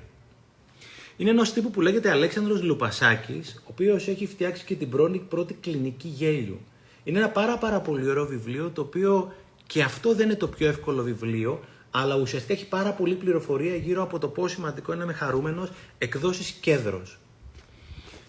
[1.17, 4.89] Είναι ενός τύπου που λέγεται Αλέξανδρος Λουπασάκης, ο οποίος έχει φτιάξει και την
[5.29, 6.59] πρώτη κλινική γέλιου.
[7.03, 9.33] Είναι ένα πάρα πάρα πολύ ωραίο βιβλίο, το οποίο
[9.67, 11.63] και αυτό δεν είναι το πιο εύκολο βιβλίο,
[11.97, 15.69] αλλά ουσιαστικά έχει πάρα πολύ πληροφορία γύρω από το πόσο σημαντικό είναι να είμαι χαρούμενος,
[15.97, 17.17] εκδόσεις κέντρος.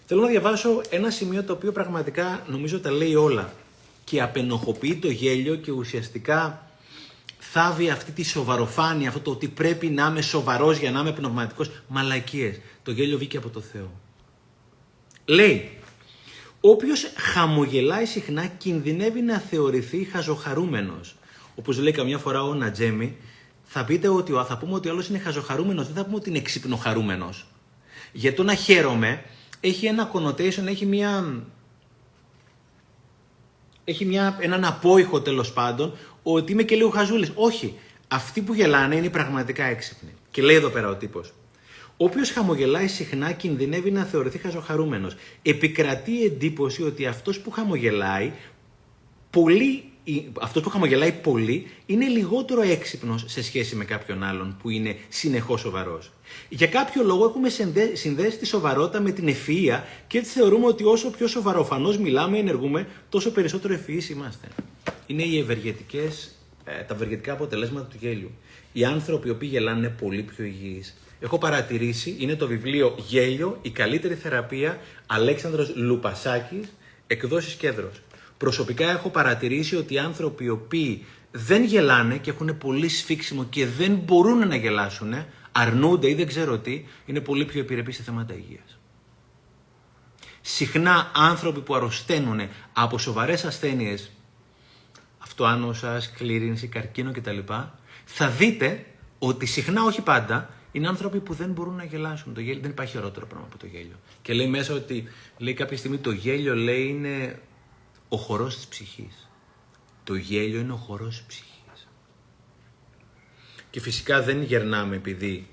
[0.05, 3.53] Θέλω να διαβάσω ένα σημείο το οποίο πραγματικά νομίζω τα λέει όλα
[4.03, 6.67] και απενοχοποιεί το γέλιο και ουσιαστικά
[7.39, 11.69] θάβει αυτή τη σοβαροφάνεια, αυτό το ότι πρέπει να είμαι σοβαρός για να είμαι πνευματικός.
[11.87, 12.59] Μαλακίες.
[12.83, 13.91] Το γέλιο βγήκε από το Θεό.
[15.25, 15.71] Λέει,
[16.61, 21.15] Όποιος χαμογελάει συχνά κινδυνεύει να θεωρηθεί χαζοχαρούμενος.
[21.55, 23.15] Όπως λέει καμιά φορά ο Νατζέμι,
[23.67, 26.41] θα, πείτε ότι, θα πούμε ότι ο άλλος είναι χαζοχαρούμενος, δεν θα πούμε ότι είναι
[26.41, 27.47] ξυπνοχαρούμενος.
[28.11, 29.23] Γιατί το να χαίρομαι
[29.59, 31.43] έχει ένα connotation, έχει μια.
[33.83, 37.31] Έχει μια, έναν απόϊχο τέλος πάντων, ότι είμαι και λίγο χαζούλης.
[37.35, 37.75] Όχι.
[38.07, 40.13] Αυτοί που γελάνε είναι πραγματικά έξυπνοι.
[40.31, 41.33] Και λέει εδώ πέρα ο τύπος.
[41.97, 45.15] Όποιο χαμογελάει συχνά κινδυνεύει να θεωρηθεί χαζοχαρούμενος.
[45.41, 48.31] Επικρατεί εντύπωση ότι αυτός που χαμογελάει
[49.29, 49.91] πολύ
[50.41, 55.59] αυτό που χαμογελάει πολύ είναι λιγότερο έξυπνος σε σχέση με κάποιον άλλον που είναι συνεχώς
[55.59, 56.11] σοβαρός.
[56.49, 57.49] Για κάποιο λόγο έχουμε
[57.93, 62.87] συνδέσει τη σοβαρότητα με την ευφυα και έτσι θεωρούμε ότι όσο πιο σοβαροφανώς μιλάμε, ενεργούμε,
[63.09, 64.47] τόσο περισσότερο ευφυείς είμαστε.
[65.07, 68.31] Είναι οι ευεργετικές, ε, τα ευεργετικά αποτελέσματα του γέλιου.
[68.73, 70.97] Οι άνθρωποι οι οποίοι γελάνε είναι πολύ πιο υγιείς.
[71.19, 76.73] Έχω παρατηρήσει, είναι το βιβλίο Γέλιο, η καλύτερη θεραπεία, Αλέξανδρος Λουπασάκης,
[77.07, 78.01] εκδόσεις κέντρος.
[78.37, 83.65] Προσωπικά έχω παρατηρήσει ότι οι άνθρωποι οι οποίοι δεν γελάνε και έχουν πολύ σφίξιμο και
[83.67, 85.13] δεν μπορούν να γελάσουν,
[85.51, 88.77] αρνούνται ή δεν ξέρω τι, είναι πολύ πιο επιρρεπείς σε θέματα υγείας.
[90.41, 92.39] Συχνά άνθρωποι που αρρωσταίνουν
[92.73, 94.11] από σοβαρές ασθένειες,
[95.17, 97.37] αυτοάνωσας, κλήρινση, καρκίνο κτλ,
[98.05, 98.85] θα δείτε
[99.19, 102.33] ότι συχνά, όχι πάντα, είναι άνθρωποι που δεν μπορούν να γελάσουν.
[102.33, 103.95] Το γέλιο δεν υπάρχει ωραιότερο πράγμα από το γέλιο.
[104.21, 105.03] Και λέει μέσα ότι
[105.37, 107.39] λέει κάποια στιγμή το γέλιο λέει είναι
[108.09, 109.29] ο χορός της ψυχής.
[110.03, 111.87] Το γέλιο είναι ο χορός της ψυχής.
[113.69, 115.47] Και φυσικά δεν γερνάμε επειδή,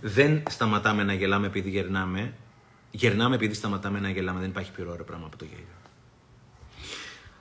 [0.00, 2.34] δεν σταματάμε να γελάμε επειδή γερνάμε,
[2.90, 5.66] γερνάμε επειδή σταματάμε να γελάμε, δεν υπάρχει πιο ωραίο πράγμα από το γέλιο.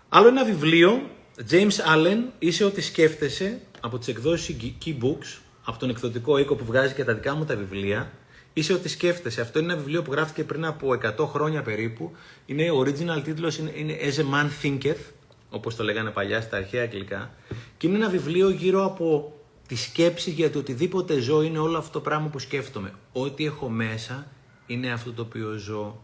[0.10, 1.10] Άλλο ένα βιβλίο,
[1.50, 6.66] James Allen, είσαι ό,τι σκέφτεσαι, από τις εκδόσεις Key Books, από τον εκδοτικό οίκο που
[6.66, 8.12] βγάζει και τα δικά μου τα βιβλία,
[8.58, 9.42] είσαι ό,τι σκέφτεσαι.
[9.42, 12.12] Αυτό είναι ένα βιβλίο που γράφτηκε πριν από 100 χρόνια περίπου.
[12.46, 15.12] Είναι ο original τίτλος είναι, είναι As a Man Thinketh,
[15.50, 17.34] όπως το λέγανε παλιά στα αρχαία αγγλικά.
[17.78, 19.34] Και είναι ένα βιβλίο γύρω από
[19.68, 22.94] τη σκέψη για το οτιδήποτε ζω είναι όλο αυτό το πράγμα που σκέφτομαι.
[23.12, 24.28] Ό,τι έχω μέσα
[24.66, 26.02] είναι αυτό το οποίο ζω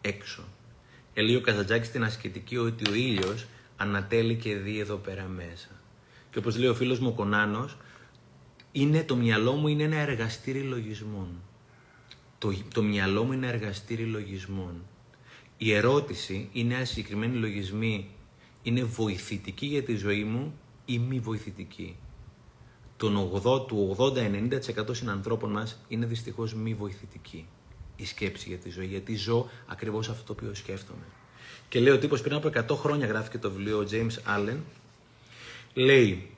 [0.00, 0.42] έξω.
[1.14, 5.68] Ελίγει ο Καζαντζάκης στην ασκητική ότι ο ήλιος ανατέλει και δει εδώ πέρα μέσα.
[6.30, 7.76] Και όπως λέει ο φίλος μου ο Κονάνος,
[8.72, 11.28] είναι, το μυαλό μου είναι ένα εργαστήρι λογισμών.
[12.40, 14.82] Το, το μυαλό μου είναι εργαστήρι λογισμών.
[15.56, 18.08] Η ερώτηση είναι αν συγκεκριμένοι λογισμοί
[18.62, 21.96] είναι βοηθητικοί για τη ζωή μου ή μη βοηθητικοί.
[22.96, 27.46] Τον 80, του 80-90% συνανθρώπων μας είναι δυστυχώς μη βοηθητικοί
[28.00, 31.04] η σκέψη για τη ζωή, γιατί ζω ακριβώς αυτό το οποίο σκέφτομαι.
[31.68, 34.56] Και λέει ο τύπος πριν από 100 χρόνια γράφει και το βιβλίο ο James Allen,
[35.74, 36.30] λέει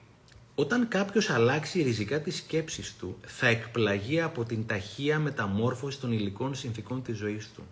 [0.54, 6.54] όταν κάποιος αλλάξει ριζικά τις σκέψεις του, θα εκπλαγεί από την ταχεία μεταμόρφωση των υλικών
[6.54, 7.66] συνθήκων της ζωής του.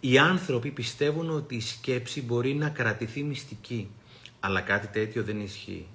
[0.00, 3.90] Οι άνθρωποι πιστεύουν ότι η σκέψη μπορεί να κρατηθεί μυστική,
[4.40, 5.86] αλλά κάτι τέτοιο δεν ισχύει.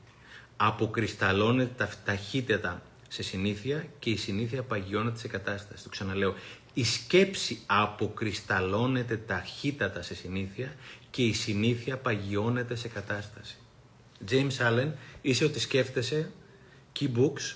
[0.57, 5.83] Αποκρισταλώνεται ταχύτητα σε συνήθεια και η συνήθεια παγιώνεται σε κατάσταση.
[5.83, 6.33] Το ξαναλέω.
[6.73, 10.75] Η σκέψη αποκρισταλώνεται ταχύτατα σε συνήθεια
[11.09, 13.60] και η συνήθεια παγιώνεται σε κατάσταση.
[14.29, 16.31] James Allen, είσαι ότι σκέφτεσαι,
[16.99, 17.55] Key Books,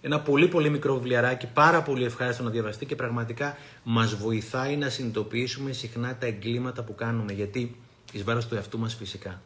[0.00, 4.88] ένα πολύ πολύ μικρό βιβλιαράκι, πάρα πολύ ευχάριστο να διαβαστεί και πραγματικά μας βοηθάει να
[4.88, 7.80] συνειδητοποιήσουμε συχνά τα εγκλήματα που κάνουμε, γιατί,
[8.12, 9.42] εις βάρος του εαυτού μας φυσικά,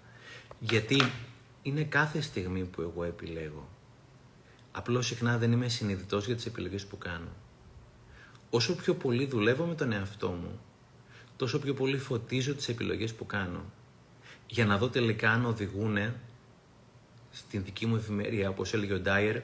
[0.58, 1.12] γιατί
[1.62, 3.68] είναι κάθε στιγμή που εγώ επιλέγω.
[4.72, 7.28] Απλώς συχνά δεν είμαι συνειδητός για τις επιλογές που κάνω
[8.50, 10.60] όσο πιο πολύ δουλεύω με τον εαυτό μου,
[11.36, 13.64] τόσο πιο πολύ φωτίζω τις επιλογές που κάνω.
[14.46, 15.96] Για να δω τελικά αν οδηγούν
[17.30, 19.36] στην δική μου εφημερία, όπως έλεγε ο Ντάιερ,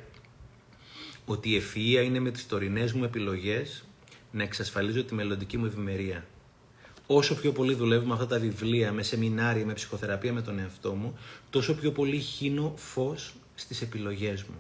[1.25, 3.85] ότι η ευφυΐα είναι με τις τωρινές μου επιλογές
[4.31, 6.27] να εξασφαλίζω τη μελλοντική μου ευημερία.
[7.07, 10.95] Όσο πιο πολύ δουλεύω με αυτά τα βιβλία, με σεμινάρια, με ψυχοθεραπεία με τον εαυτό
[10.95, 11.19] μου,
[11.51, 14.59] τόσο πιο πολύ χύνω φως στις επιλογές μου.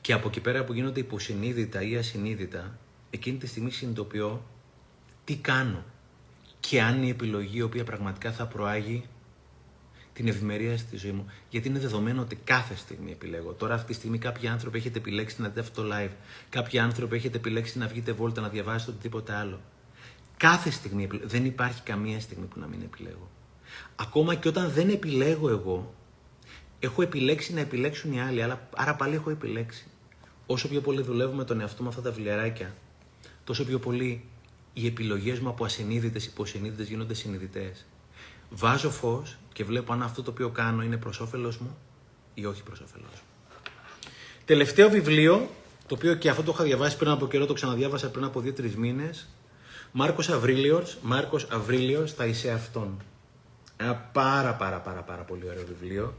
[0.00, 2.78] Και από εκεί πέρα που γίνονται υποσυνείδητα ή ασυνείδητα,
[3.10, 4.42] εκείνη τη στιγμή συνειδητοποιώ
[5.24, 5.84] τι κάνω
[6.60, 9.04] και αν η επιλογή η οποία πραγματικά θα προάγει
[10.18, 11.26] την ευημερία στη ζωή μου.
[11.50, 13.52] Γιατί είναι δεδομένο ότι κάθε στιγμή επιλέγω.
[13.52, 16.10] Τώρα, αυτή τη στιγμή, κάποιοι άνθρωποι έχετε επιλέξει να δείτε αυτό το live.
[16.48, 19.60] Κάποιοι άνθρωποι έχετε επιλέξει να βγείτε βόλτα, να διαβάσετε οτιδήποτε άλλο.
[20.36, 21.28] Κάθε στιγμή επιλέγω.
[21.28, 23.30] Δεν υπάρχει καμία στιγμή που να μην επιλέγω.
[23.96, 25.94] Ακόμα και όταν δεν επιλέγω εγώ,
[26.78, 28.42] έχω επιλέξει να επιλέξουν οι άλλοι.
[28.74, 29.86] Άρα πάλι έχω επιλέξει.
[30.46, 32.74] Όσο πιο πολύ δουλεύουμε τον εαυτό με αυτά τα βιβλιαράκια,
[33.44, 34.24] τόσο πιο πολύ
[34.72, 37.86] οι επιλογές μου από ασυνείδητες υποσυνείδητες γίνονται συνειδητές.
[38.50, 41.78] Βάζω φως και βλέπω αν αυτό το οποίο κάνω είναι προς όφελος μου
[42.34, 43.20] ή όχι προς όφελό μου.
[44.44, 45.50] Τελευταίο βιβλίο,
[45.86, 48.76] το οποίο και αυτό το είχα διαβάσει πριν από καιρό, το ξαναδιάβασα πριν από δύο-τρεις
[48.76, 49.28] μήνες.
[49.92, 53.02] Μάρκος Αβρίλιος, Μάρκος Αβρίλιος, θα είσαι αυτόν.
[53.76, 56.14] Ένα πάρα πάρα πάρα πάρα πολύ ωραίο βιβλίο.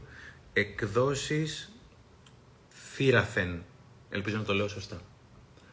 [0.52, 1.72] Εκδόσεις
[2.94, 3.62] Θήραθεν.
[4.10, 5.00] Ελπίζω να το λέω σωστά.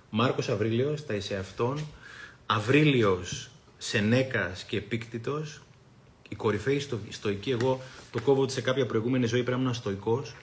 [0.10, 1.88] Μάρκος Αβρίλιος, τα είσαι αυτόν,
[2.46, 5.62] Αβρίλιος, Σενέκας και Επίκτητος,
[6.30, 9.74] η κορυφαίοι στο, στοική, εγώ το κόβω ότι σε κάποια προηγούμενη ζωή πρέπει να ήμουν
[9.74, 10.36] στοικός,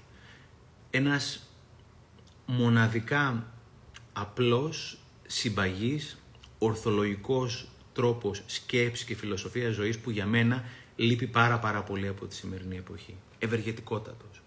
[0.90, 1.48] ένας
[2.46, 3.46] μοναδικά
[4.12, 6.18] απλός, συμπαγής,
[6.58, 10.64] ορθολογικός τρόπος σκέψης και φιλοσοφίας ζωής που για μένα
[10.96, 13.16] λείπει πάρα πάρα πολύ από τη σημερινή εποχή.
[13.38, 14.42] Ευεργετικότατος.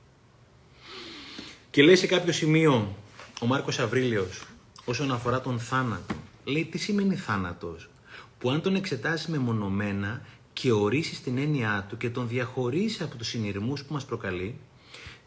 [1.71, 2.95] Και λέει σε κάποιο σημείο
[3.41, 4.43] ο Μάρκος Αβρίλιος,
[4.85, 6.15] όσον αφορά τον θάνατο.
[6.43, 7.89] Λέει τι σημαίνει θάνατος,
[8.39, 10.21] που αν τον εξετάσεις μεμονωμένα
[10.59, 14.59] και ορίσεις την έννοιά του και τον διαχωρίσεις από τους συνειρμούς που μας προκαλεί,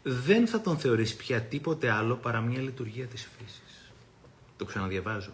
[0.03, 3.91] δεν θα τον θεωρείς πια τίποτε άλλο παρά μια λειτουργία της φύσης.
[4.57, 5.31] Το ξαναδιαβάζω.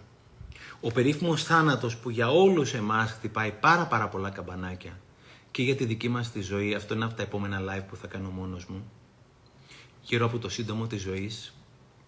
[0.82, 5.00] Ο περίφημος θάνατος που για όλους εμάς χτυπάει πάρα πάρα πολλά καμπανάκια
[5.52, 8.08] και για τη δική μας τη ζωή, αυτό είναι από τα επόμενα live που θα
[8.08, 8.92] κάνω μόνος μου,
[10.02, 11.54] γύρω από το σύντομο της ζωής,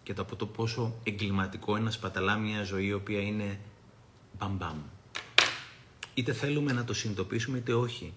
[0.04, 3.60] και το από το πόσο εγκληματικό είναι να σπαταλά μια ζωή η οποία είναι
[4.40, 4.78] μπαμπαμ.
[6.20, 8.14] Είτε θέλουμε να το συνειδητοποιήσουμε είτε όχι.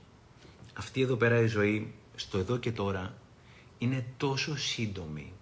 [0.75, 3.15] Αυτή εδώ πέρα η ζωή, στο εδώ και τώρα,
[3.79, 5.33] είναι τόσο σύντομη.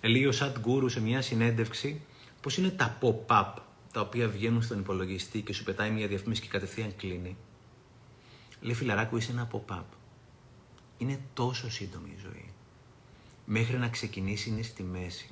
[0.00, 2.00] Ελίγει ο Σατ Γκούρου σε μια συνέντευξη
[2.40, 3.52] πώς είναι τα pop-up
[3.92, 7.36] τα οποία βγαίνουν στον υπολογιστή και σου πετάει μια διαφήμιση και κατευθείαν κλείνει.
[8.60, 9.84] Λέει φιλαράκου είσαι ένα pop-up.
[10.98, 12.52] Είναι τόσο σύντομη η ζωή.
[13.44, 15.30] Μέχρι να ξεκινήσεις είναι στη μέση.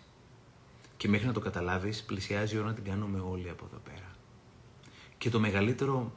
[0.96, 4.11] Και μέχρι να το καταλάβεις, πλησιάζει η ώρα να την κάνουμε όλοι από εδώ πέρα.
[5.22, 6.12] Και το μεγαλύτερο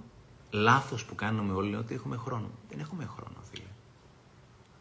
[0.49, 2.49] λάθος που κάνουμε όλοι είναι ότι έχουμε χρόνο.
[2.69, 3.67] Δεν έχουμε χρόνο, φίλε.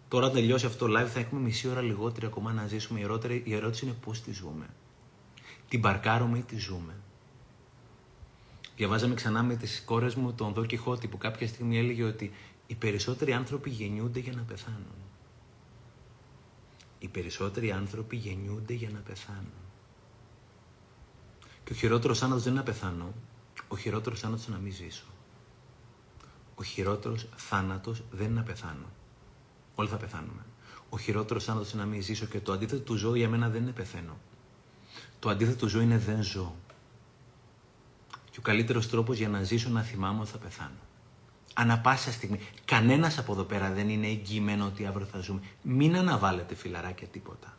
[0.08, 3.00] Τώρα τελειώσει αυτό το live θα έχουμε μισή ώρα λιγότερη ακόμα να ζήσουμε.
[3.00, 4.66] Η, η ερώτηση είναι πώς τη ζούμε.
[5.68, 6.94] Την παρκάρουμε ή τη ζούμε.
[8.76, 12.32] Διαβάζαμε ξανά με τις κόρες μου τον Δό Κιχώτη που κάποια στιγμή έλεγε ότι
[12.66, 14.98] οι περισσότεροι άνθρωποι γεννιούνται για να πεθάνουν.
[16.98, 19.62] Οι περισσότεροι άνθρωποι γεννιούνται για να πεθάνουν.
[21.64, 23.12] Και ο χειρότερος θάνατος δεν είναι να πεθάνω,
[23.68, 25.04] ο χειρότερος θάνατος είναι να μην ζήσω.
[26.54, 28.86] Ο χειρότερος θάνατος δεν είναι να πεθάνω.
[29.74, 30.44] Όλοι θα πεθάνουμε.
[30.88, 33.62] Ο χειρότερος θάνατος είναι να μην ζήσω και το αντίθετο του ζώου για μένα δεν
[33.62, 34.18] είναι πεθαίνω.
[35.18, 36.54] Το αντίθετο του ζώου είναι δεν ζω.
[38.30, 40.78] Και ο καλύτερος τρόπος για να ζήσω να θυμάμαι ότι θα πεθάνω.
[41.54, 42.40] Ανά πάσα στιγμή.
[42.64, 45.40] Κανένας από εδώ πέρα δεν είναι εγγυημένο ότι αύριο θα ζούμε.
[45.62, 47.56] Μην αναβάλλετε φιλαράκια τίποτα.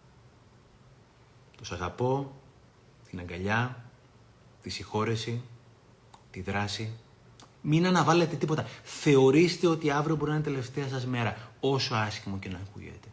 [1.57, 2.41] Τους αγαπώ,
[3.09, 3.83] την αγκαλιά,
[4.61, 5.41] τη συγχώρεση,
[6.35, 6.91] τη δράση.
[7.61, 8.67] Μην αναβάλλετε τίποτα.
[8.83, 13.07] Θεωρήστε ότι αύριο μπορεί να είναι η τελευταία σας μέρα, όσο άσχημο και να ακούγεται.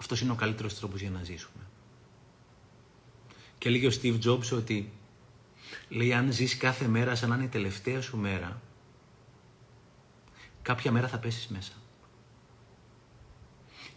[0.00, 1.64] Αυτός είναι ο καλύτερος τρόπος για να ζήσουμε.
[3.58, 4.92] Και λέγει ο Steve Jobs ότι
[5.88, 8.60] λέει αν ζεις κάθε μέρα σαν να είναι η τελευταία σου μέρα,
[10.62, 11.72] κάποια μέρα θα πέσεις μέσα.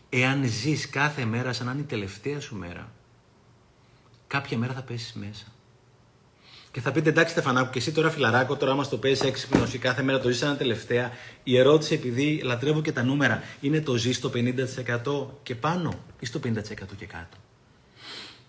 [0.10, 2.91] Εάν ζεις κάθε μέρα σαν να είναι η τελευταία σου μέρα,
[4.28, 5.46] κάποια μέρα θα πέσεις μέσα.
[6.78, 9.78] Και θα πείτε εντάξει Στεφανάκου και εσύ τώρα φιλαράκο, τώρα άμα το παίζεις έξυπνο ή
[9.78, 11.12] κάθε μέρα το ζεις σαν τελευταία.
[11.44, 16.26] Η ερώτηση επειδή λατρεύω και τα νούμερα είναι το ζεις στο 50% και πάνω ή
[16.26, 16.50] στο 50%
[16.98, 17.38] και κάτω;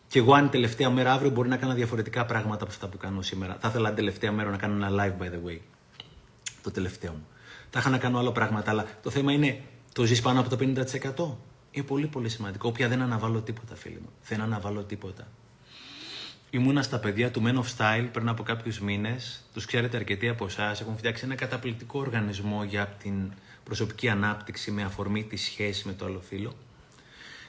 [0.08, 2.96] Και εγώ αν η τελευταία μέρα αύριο μπορεί να κάνω διαφορετικά πράγματα από αυτά που
[2.96, 3.56] κάνω σήμερα.
[3.60, 5.58] Θα ήθελα την τελευταία μέρα να κάνω ένα live by the way.
[6.62, 7.26] Το τελευταίο μου.
[7.70, 9.60] Θα είχα να κάνω άλλο πράγματα, αλλά το θέμα είναι
[9.92, 11.36] το ζεις πάνω από το 50%.
[11.70, 12.68] Είναι πολύ πολύ σημαντικό.
[12.68, 14.08] Όποια δεν αναβάλω τίποτα, φίλοι μου.
[14.28, 15.26] Δεν αναβάλω τίποτα.
[16.50, 19.44] Ήμουνα στα παιδιά του Men of Style πριν από κάποιους μήνες.
[19.54, 20.80] Τους ξέρετε αρκετοί από εσάς.
[20.80, 23.32] Έχουν φτιάξει ένα καταπληκτικό οργανισμό για την
[23.64, 26.52] προσωπική ανάπτυξη με αφορμή τη σχέση με το άλλο φίλο.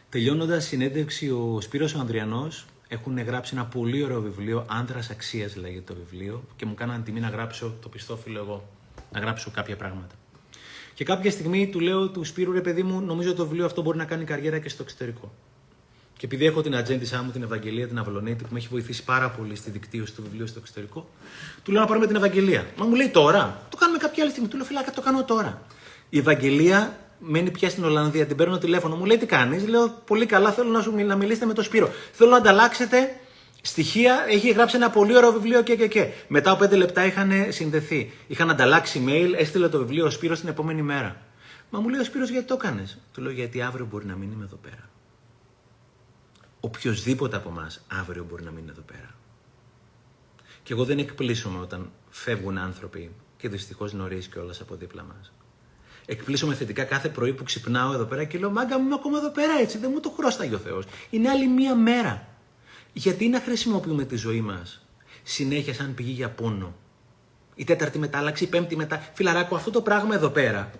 [0.09, 4.65] Τελειώνοντας συνέντευξη, ο Σπύρος ο Ανδριανός έχουν γράψει ένα πολύ ωραίο βιβλίο.
[4.69, 6.43] Άντρας Αξίας λέγεται το βιβλίο.
[6.55, 8.69] Και μου κάνανε τιμή να γράψω το πιστόφυλλο εγώ.
[9.11, 10.15] Να γράψω κάποια πράγματα.
[10.93, 13.97] Και κάποια στιγμή του λέω του Σπύρου, ρε παιδί μου, νομίζω το βιβλίο αυτό μπορεί
[13.97, 15.31] να κάνει καριέρα και στο εξωτερικό.
[16.19, 19.29] Και επειδή έχω την ατζέντησά μου, την Ευαγγελία, την Αυλονίτη, που με έχει βοηθήσει πάρα
[19.29, 21.09] πολύ στη δικτύωση του βιβλίου στο εξωτερικό,
[21.63, 22.65] του λέω να πάρουμε την Ευαγγελία.
[22.77, 23.61] Μα μου λέει τώρα.
[23.69, 24.49] Το κάνουμε κάποια άλλη στιγμή.
[24.49, 25.61] Του λέω φυλάκα, το κάνω τώρα.
[26.09, 30.25] Η Ευαγγελία μένει πια στην Ολλανδία, την παίρνω τηλέφωνο, μου λέει τι κάνεις; Λέω πολύ
[30.25, 31.91] καλά, θέλω να, σου, να μιλήσετε με τον Σπύρο.
[32.11, 33.15] Θέλω να ανταλλάξετε
[33.61, 34.25] στοιχεία.
[34.29, 36.07] Έχει γράψει ένα πολύ ωραίο βιβλίο και και και.
[36.27, 38.11] Μετά από πέντε λεπτά είχαν συνδεθεί.
[38.27, 41.21] Είχαν ανταλλάξει mail, έστειλε το βιβλίο ο Σπύρος την επόμενη μέρα.
[41.69, 42.87] Μα μου λέει ο Σπύρος γιατί το έκανε.
[43.13, 44.88] Του λέω γιατί αύριο μπορεί να μην είμαι εδώ πέρα.
[46.59, 49.15] Οποιοδήποτε από εμά αύριο μπορεί να μείνει εδώ πέρα.
[50.63, 55.31] Και εγώ δεν εκπλήσωμαι όταν φεύγουν άνθρωποι και δυστυχώς νωρίς κιόλας από δίπλα μας.
[56.05, 59.31] Εκπλήσωμαι θετικά κάθε πρωί που ξυπνάω εδώ πέρα και λέω Μάγκα μου είμαι ακόμα εδώ
[59.31, 59.77] πέρα έτσι.
[59.77, 60.85] Δεν μου το χρώσταγε ο Θεός.
[61.09, 62.27] Είναι άλλη μία μέρα.
[62.93, 64.85] Γιατί να χρησιμοποιούμε τη ζωή μας
[65.23, 66.75] συνέχεια σαν πηγή για πόνο;
[67.55, 69.09] Η τέταρτη μετάλλαξη, η πέμπτη μετά.
[69.13, 70.71] Φιλαράκο, αυτό το πράγμα εδώ πέρα.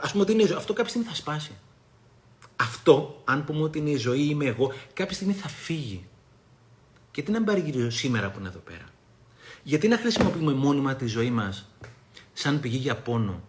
[0.00, 1.52] Α πούμε ότι είναι Αυτό κάποια στιγμή θα σπάσει.
[2.56, 6.06] Αυτό, αν πούμε ότι είναι η ζωή, είμαι εγώ, κάποια στιγμή θα φύγει.
[7.14, 8.84] Γιατί να μην παρηγυρίζω σήμερα που είναι εδώ πέρα;
[9.62, 11.68] Γιατί να χρησιμοποιούμε μόνιμα τη ζωή μας
[12.32, 13.42] σαν πηγή για πόνο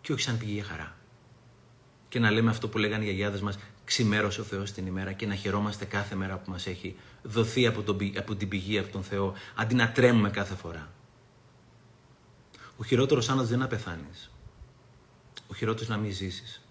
[0.00, 0.96] και όχι σαν πηγή για χαρά;
[2.08, 5.26] Και να λέμε αυτό που λέγανε οι γιαγιάδες μας, ξημέρωσε ο Θεός την ημέρα και
[5.26, 9.02] να χαιρόμαστε κάθε μέρα που μας έχει δοθεί από, τον, από την πηγή, από τον
[9.02, 10.92] Θεό, αντί να τρέμουμε κάθε φορά.
[12.76, 14.30] Ο χειρότερος άνοδο δεν είναι να πεθάνεις.
[15.46, 16.61] Ο χειρότερος να μην ζήσεις.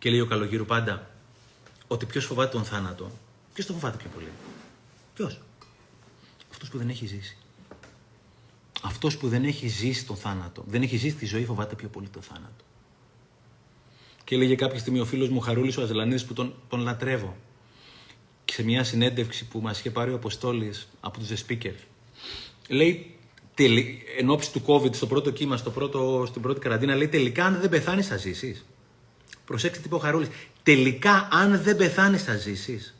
[0.00, 1.10] Και λέει ο Καλογύρου πάντα
[1.86, 3.10] ότι ποιος φοβάται τον θάνατο.
[3.54, 4.28] Ποιο το φοβάται πιο πολύ.
[5.14, 5.40] Ποιος;
[6.50, 7.36] Αυτός που δεν έχει ζήσει.
[8.82, 12.08] Αυτός που δεν έχει ζήσει τον θάνατο, δεν έχει ζήσει τη ζωή, φοβάται πιο πολύ
[12.08, 12.64] τον θάνατο.
[14.24, 17.36] Και έλεγε κάποια στιγμή ο φίλος μου Χαρούλης ο Αζελανίδη που τον, τον λατρεύω.
[18.44, 21.84] Και σε μια συνέντευξη που μας είχε πάρει ο Αποστόλης από τους The Speakers,
[22.68, 23.16] λέει
[24.18, 27.60] εν ώψη του COVID, στο πρώτο κύμα, στο πρώτο, στην πρώτη καραντίνα, λέει τελικά αν
[27.60, 28.64] δεν πεθάνεις θα ζήσεις.
[29.50, 30.28] Προσέξτε τι είπε ο Χαρούλης.
[30.62, 32.94] Τελικά, αν δεν πεθάνεις, θα ζήσεις.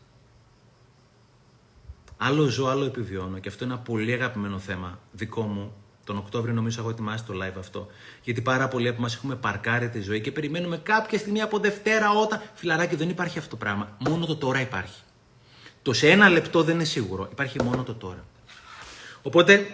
[2.16, 3.38] Άλλο ζω, άλλο επιβιώνω.
[3.38, 5.72] Και αυτό είναι ένα πολύ αγαπημένο θέμα δικό μου.
[6.04, 7.86] Τον Οκτώβριο νομίζω έχω ετοιμάσει το live αυτό.
[8.22, 12.10] Γιατί πάρα πολλοί από εμάς έχουμε παρκάρει τη ζωή και περιμένουμε κάποια στιγμή από Δευτέρα
[12.10, 12.42] όταν.
[12.54, 13.96] Φιλαράκι, δεν υπάρχει αυτό το πράγμα.
[13.98, 15.00] Μόνο το τώρα υπάρχει.
[15.82, 17.28] Το σε ένα λεπτό δεν είναι σίγουρο.
[17.32, 18.24] Υπάρχει μόνο το τώρα.
[19.22, 19.66] Οπότε,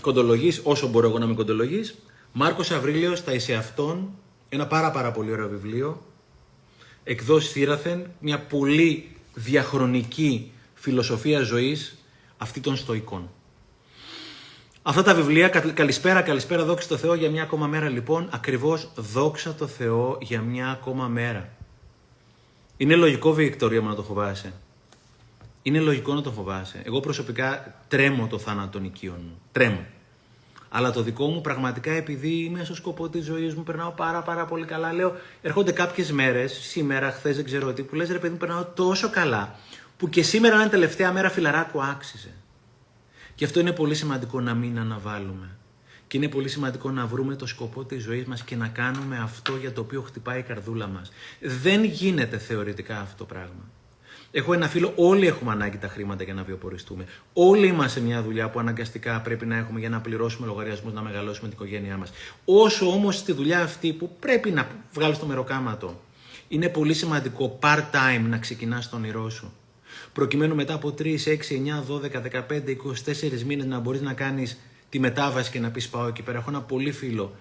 [0.00, 1.94] κοντολογή όσο μπορώ εγώ να με κοντολογείς.
[2.32, 4.10] Μάρκος Αβρίλιος, τα είσαι αυτόν,
[4.54, 6.02] ένα πάρα πάρα πολύ ωραίο βιβλίο,
[7.04, 11.98] εκδόσει Θήραθεν, μια πολύ διαχρονική φιλοσοφία ζωής
[12.36, 13.30] αυτή των στοικών.
[14.82, 19.54] Αυτά τα βιβλία, καλησπέρα, καλησπέρα, δόξα τω Θεώ για μια ακόμα μέρα λοιπόν, ακριβώς δόξα
[19.54, 21.48] τω Θεώ για μια ακόμα μέρα.
[22.76, 24.52] Είναι λογικό Βικτωρία μου να το φοβάσαι;
[25.62, 29.40] Είναι λογικό να το φοβάσαι; Εγώ προσωπικά τρέμω το θάνατο των οικείων μου.
[29.52, 29.86] Τρέμω.
[30.74, 34.44] Αλλά το δικό μου πραγματικά επειδή είμαι στο σκοπό της ζωής μου, περνάω πάρα πάρα
[34.44, 34.92] πολύ καλά.
[34.92, 38.64] Λέω, έρχονται κάποιες μέρες, σήμερα, χθες, δεν ξέρω τι, που λες ρε παιδί μου, περνάω
[38.64, 39.56] τόσο καλά,
[39.96, 42.32] που και σήμερα είναι τελευταία μέρα φιλαράκου άξιζε.
[43.34, 45.56] Γι' αυτό είναι πολύ σημαντικό να μην αναβάλουμε.
[46.06, 49.56] Και είναι πολύ σημαντικό να βρούμε το σκοπό της ζωής μας και να κάνουμε αυτό
[49.56, 51.12] για το οποίο χτυπάει η καρδούλα μας.
[51.40, 53.70] Δεν γίνεται θεωρητικά αυτό το πράγμα.
[54.34, 57.04] Έχω ένα φίλο, όλοι έχουμε ανάγκη τα χρήματα για να βιοποριστούμε.
[57.32, 61.02] Όλοι είμαστε σε μια δουλειά που αναγκαστικά πρέπει να έχουμε για να πληρώσουμε λογαριασμούς, να
[61.02, 62.12] μεγαλώσουμε την οικογένειά μας.
[62.44, 66.00] Όσο όμως στη δουλειά αυτή που πρέπει να βγάλεις το μεροκάματο,
[66.48, 69.52] είναι πολύ σημαντικό part-time να ξεκινάς τον όνειρό σου.
[70.12, 74.98] Προκειμένου μετά από 3, 6, 9, 12, 15, 24 μήνες να μπορείς να κάνεις τη
[74.98, 76.38] μετάβαση και να πεις πάω εκεί πέρα.
[76.38, 77.34] Έχω ένα πολύ φίλο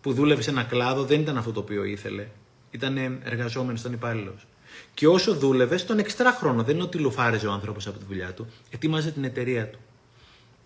[0.00, 2.26] που δούλευε σε ένα κλάδο, δεν ήταν αυτό το οποίο ήθελε.
[2.70, 4.46] Ήταν εργαζόμενος, ήταν υπάλληλος.
[4.94, 8.32] Και όσο δούλευε, στον εξτρά χρόνο, δεν είναι ότι λουφάριζε ο άνθρωπος από τη δουλειά
[8.32, 9.78] του, ετοίμαζε την εταιρεία του.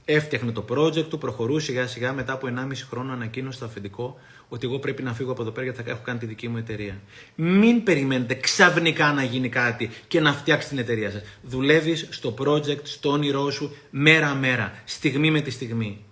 [0.05, 4.19] Έφτιαχνε το project του, προχωρούσε σιγά σιγά μετά από 1,5 χρόνο ανακοίνωσε στο αφεντικό
[4.49, 6.57] ότι εγώ πρέπει να φύγω από εδώ πέρα γιατί θα έχω κάνει τη δική μου
[6.57, 7.01] εταιρεία.
[7.35, 11.23] Μην περιμένετε ξαφνικά να γίνει κάτι και να φτιάξει την εταιρεία σας.
[11.43, 16.05] Δουλεύεις στο project, στο όνειρό σου, μέρα-μέρα, στιγμή με τη στιγμή.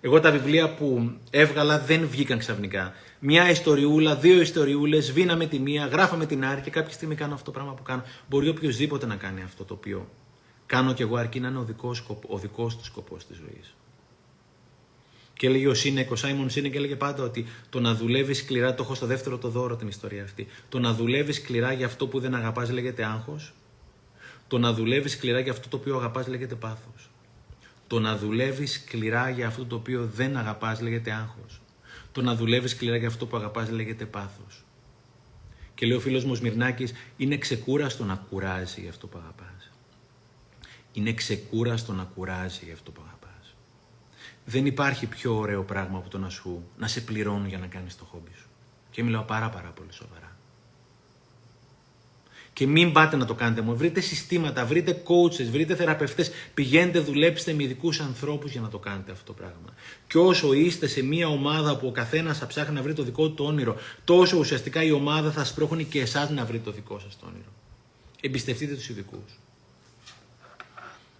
[0.00, 2.94] Εγώ τα βιβλία που έβγαλα δεν βγήκαν ξαφνικά.
[3.22, 7.44] Μια ιστοριούλα, δύο ιστοριούλες, σβήναμε τη μία, γράφαμε την άλλη και κάποια στιγμή κάνω αυτό
[7.44, 8.02] το πράγμα που κάνω.
[8.28, 10.08] Μπορεί οποιοδήποτε να κάνει αυτό το οποίο
[10.66, 13.74] κάνω κι εγώ, αρκεί να είναι ο δικός ο δικός του σκοπός της ζωής.
[15.32, 18.82] Και έλεγε ο Σίνεκ, ο Σάιμον Σίνεκ έλεγε πάντα ότι το να δουλεύεις σκληρά, το
[18.82, 20.46] έχω στο δεύτερο το δώρο την ιστορία αυτή.
[20.68, 23.52] Το να δουλεύεις σκληρά για αυτό που δεν αγαπάς λέγεται άγχος.
[24.48, 27.10] Το να δουλεύεις σκληρά για αυτό το οποίο αγαπάς λέγεται πάθος.
[27.86, 31.59] Το να δουλεύεις σκληρά για αυτό το οποίο δεν αγαπάς λέγεται άγχος.
[32.12, 34.64] Το να δουλεύεις σκληρά για αυτό που αγαπάς λέγεται πάθος.
[35.74, 39.70] Και λέει ο φίλος μου Σμυρνάκης, είναι ξεκούραστο να κουράζει για αυτό που αγαπάς.
[40.92, 43.54] Είναι ξεκούραστο να κουράζει για αυτό που αγαπάς.
[44.44, 47.96] Δεν υπάρχει πιο ωραίο πράγμα από το να σου να σε πληρώνουν για να κάνεις
[47.96, 48.48] το χόμπι σου.
[48.90, 50.29] Και μιλάω πάρα πάρα πολύ σοβαρά.
[52.52, 53.76] Και μην πάτε να το κάνετε μου.
[53.76, 56.30] Βρείτε συστήματα, βρείτε coaches, βρείτε θεραπευτές.
[56.54, 59.74] Πηγαίνετε, δουλέψτε με ειδικούς ανθρώπους για να το κάνετε αυτό το πράγμα.
[60.06, 63.28] Και όσο είστε σε μια ομάδα που ο καθένας θα ψάχνει να βρει το δικό
[63.30, 67.18] του όνειρο, τόσο ουσιαστικά η ομάδα θα σπρώχνει και εσάς να βρείτε το δικό σας
[67.18, 67.52] το όνειρο.
[68.20, 69.38] Εμπιστευτείτε τους ειδικούς.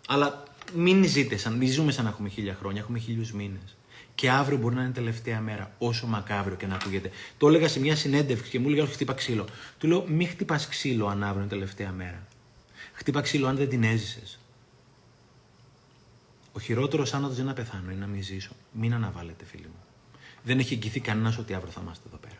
[0.07, 0.43] Αλλά
[0.75, 3.77] μην ζείτε σαν, μην ζούμε σαν να έχουμε χίλια χρόνια, έχουμε χίλιους μήνες.
[4.21, 7.11] Και αύριο μπορεί να είναι τελευταία μέρα, όσο μακάβριο και να ακούγεται.
[7.39, 9.45] Το έλεγα σε μια συνέντευξη και μου έλεγε: Όχι, χτύπα ξύλο.
[9.79, 12.27] Του λέω: Μην χτυπάς ξύλο αν αύριο είναι τελευταία μέρα.
[12.93, 14.39] Χτύπα ξύλο αν δεν την έζησες.
[16.53, 18.51] Ο χειρότερος άνοδος δεν είναι να πεθάνω, είναι να μην ζήσω.
[18.73, 19.85] Μην αναβάλλετε, φίλοι μου.
[20.43, 22.37] Δεν έχει εγγυηθεί κανένας ότι αύριο θα είμαστε εδώ πέρα.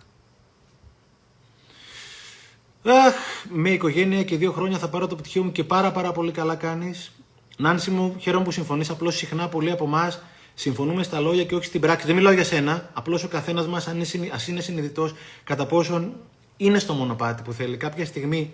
[3.07, 3.15] Αχ,
[3.51, 6.55] με οικογένεια και δύο χρόνια θα πάρω το πτυχίο μου και πάρα πάρα πολύ καλά
[6.55, 7.13] κάνεις.
[7.57, 8.91] Νάνση μου, χαίρομαι που συμφωνείς.
[8.91, 10.23] Απλώς συχνά πολλοί από εμάς
[10.61, 12.07] συμφωνούμε στα λόγια και όχι στην πράξη.
[12.07, 12.91] Δεν μιλάω για σένα.
[12.93, 14.03] Απλώς ο καθένας μας, αν
[14.49, 16.13] είναι συνειδητός κατά πόσον
[16.57, 17.77] είναι στο μονοπάτι που θέλει.
[17.77, 18.53] Κάποια στιγμή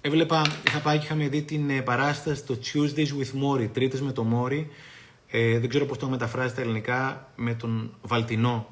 [0.00, 4.12] έβλεπα, είχα πάει και είχαμε δει την ε, παράσταση το Tuesdays with Mori, Τρίτες με
[4.12, 4.70] το Μόρι.
[5.30, 8.66] Ε, δεν ξέρω πώς το μεταφράζει στα ελληνικά με τον Βαλτινό.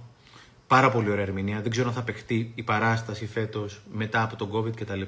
[0.67, 1.61] Πάρα πολύ ωραία ερμηνεία.
[1.61, 5.03] Δεν ξέρω αν θα παιχτεί η παράσταση φέτος μετά από τον COVID κτλ.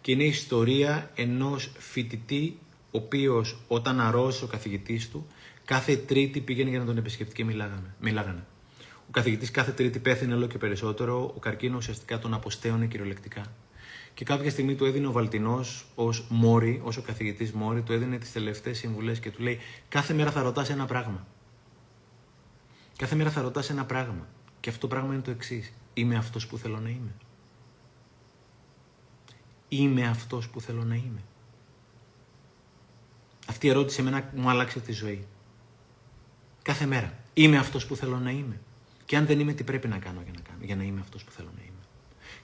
[0.00, 2.58] Και είναι η ιστορία ενός φοιτητή
[2.90, 5.26] ο οποίος όταν αρρώστησε ο καθηγητής του,
[5.64, 7.94] κάθε Τρίτη πήγαινε για να τον επισκεφτεί και μιλάγανε.
[8.00, 8.44] μιλάγανε.
[9.08, 13.42] Ο καθηγητής κάθε Τρίτη πέθανε όλο και περισσότερο, ο καρκίνο ουσιαστικά τον αποστέωνε κυριολεκτικά.
[14.14, 18.18] Και κάποια στιγμή του έδινε ο Βαλτινός ως Μόρι, ως ο καθηγητής Μόρι, του έδινε
[18.18, 19.58] τις τελευταίες συμβουλές και του λέει:
[19.88, 21.26] Κάθε μέρα θα ρωτάς ένα πράγμα.
[22.96, 24.28] Κάθε μέρα θα ρωτάς ένα πράγμα.
[24.60, 25.72] Και αυτό το πράγμα είναι το εξής.
[25.94, 27.14] Είμαι αυτός που θέλω να είμαι.
[29.68, 31.22] Είμαι αυτός που θέλω να είμαι.
[33.46, 35.26] Αυτή η ερώτηση εμένα μου άλλαξε τη ζωή.
[36.64, 37.14] Κάθε μέρα.
[37.34, 38.60] Είμαι αυτός που θέλω να είμαι.
[39.06, 41.24] Και αν δεν είμαι, τι πρέπει να κάνω για να, κάνω, για να είμαι αυτός
[41.24, 41.82] που θέλω να είμαι.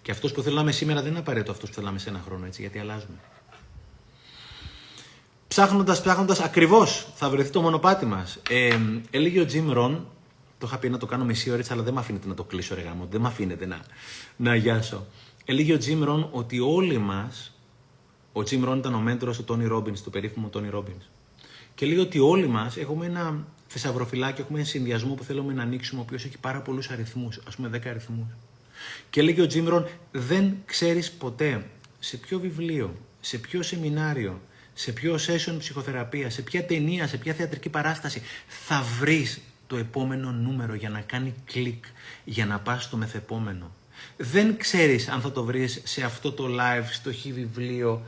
[0.02, 2.00] Και αυτός που θέλω να είμαι σήμερα δεν είναι απαραίτητο αυτός που θέλω να είμαι
[2.00, 3.18] σε ένα χρόνο, έτσι, γιατί αλλάζουμε.
[5.48, 8.38] Ψάχνοντας, ψάχνοντας, ακριβώς θα βρεθεί το μονοπάτι μας.
[8.48, 8.78] Ε,
[9.10, 9.98] έλεγε ο Jim Ron,
[10.58, 12.74] το είχα πει να το κάνω μισή ώρα, αλλά δεν με αφήνετε να το κλείσω,
[12.74, 13.80] ρε γάμο, δεν με αφήνετε να,
[14.36, 15.06] να αγιάσω.
[15.44, 17.54] Έλεγε ο Jim Ron ότι όλοι μας
[18.32, 20.96] ο Jim Rohn ήταν ο μέντορας του Τόνι Ρόμπιν, του περίφημου Τόνι Ρόμπιν.
[21.74, 26.00] Και λέει ότι όλοι μας έχουμε ένα θησαυροφυλάκι, έχουμε ένα συνδυασμό που θέλουμε να ανοίξουμε,
[26.00, 28.26] ο οποίος έχει πάρα πολλούς αριθμούς, ας πούμε 10 αριθμούς.
[29.10, 31.66] Και έλεγε ο Τζίμρον, δεν ξέρεις ποτέ
[31.98, 34.40] σε ποιο βιβλίο, σε ποιο σεμινάριο,
[34.74, 40.32] σε ποιο session ψυχοθεραπείας, σε ποια ταινία, σε ποια θεατρική παράσταση θα βρεις το επόμενο
[40.32, 41.84] νούμερο για να κάνει κλικ,
[42.24, 43.74] για να πας στο μεθεπόμενο.
[44.16, 48.02] Δεν ξέρεις αν θα το βρεις σε αυτό το live, στο χι βιβλίο,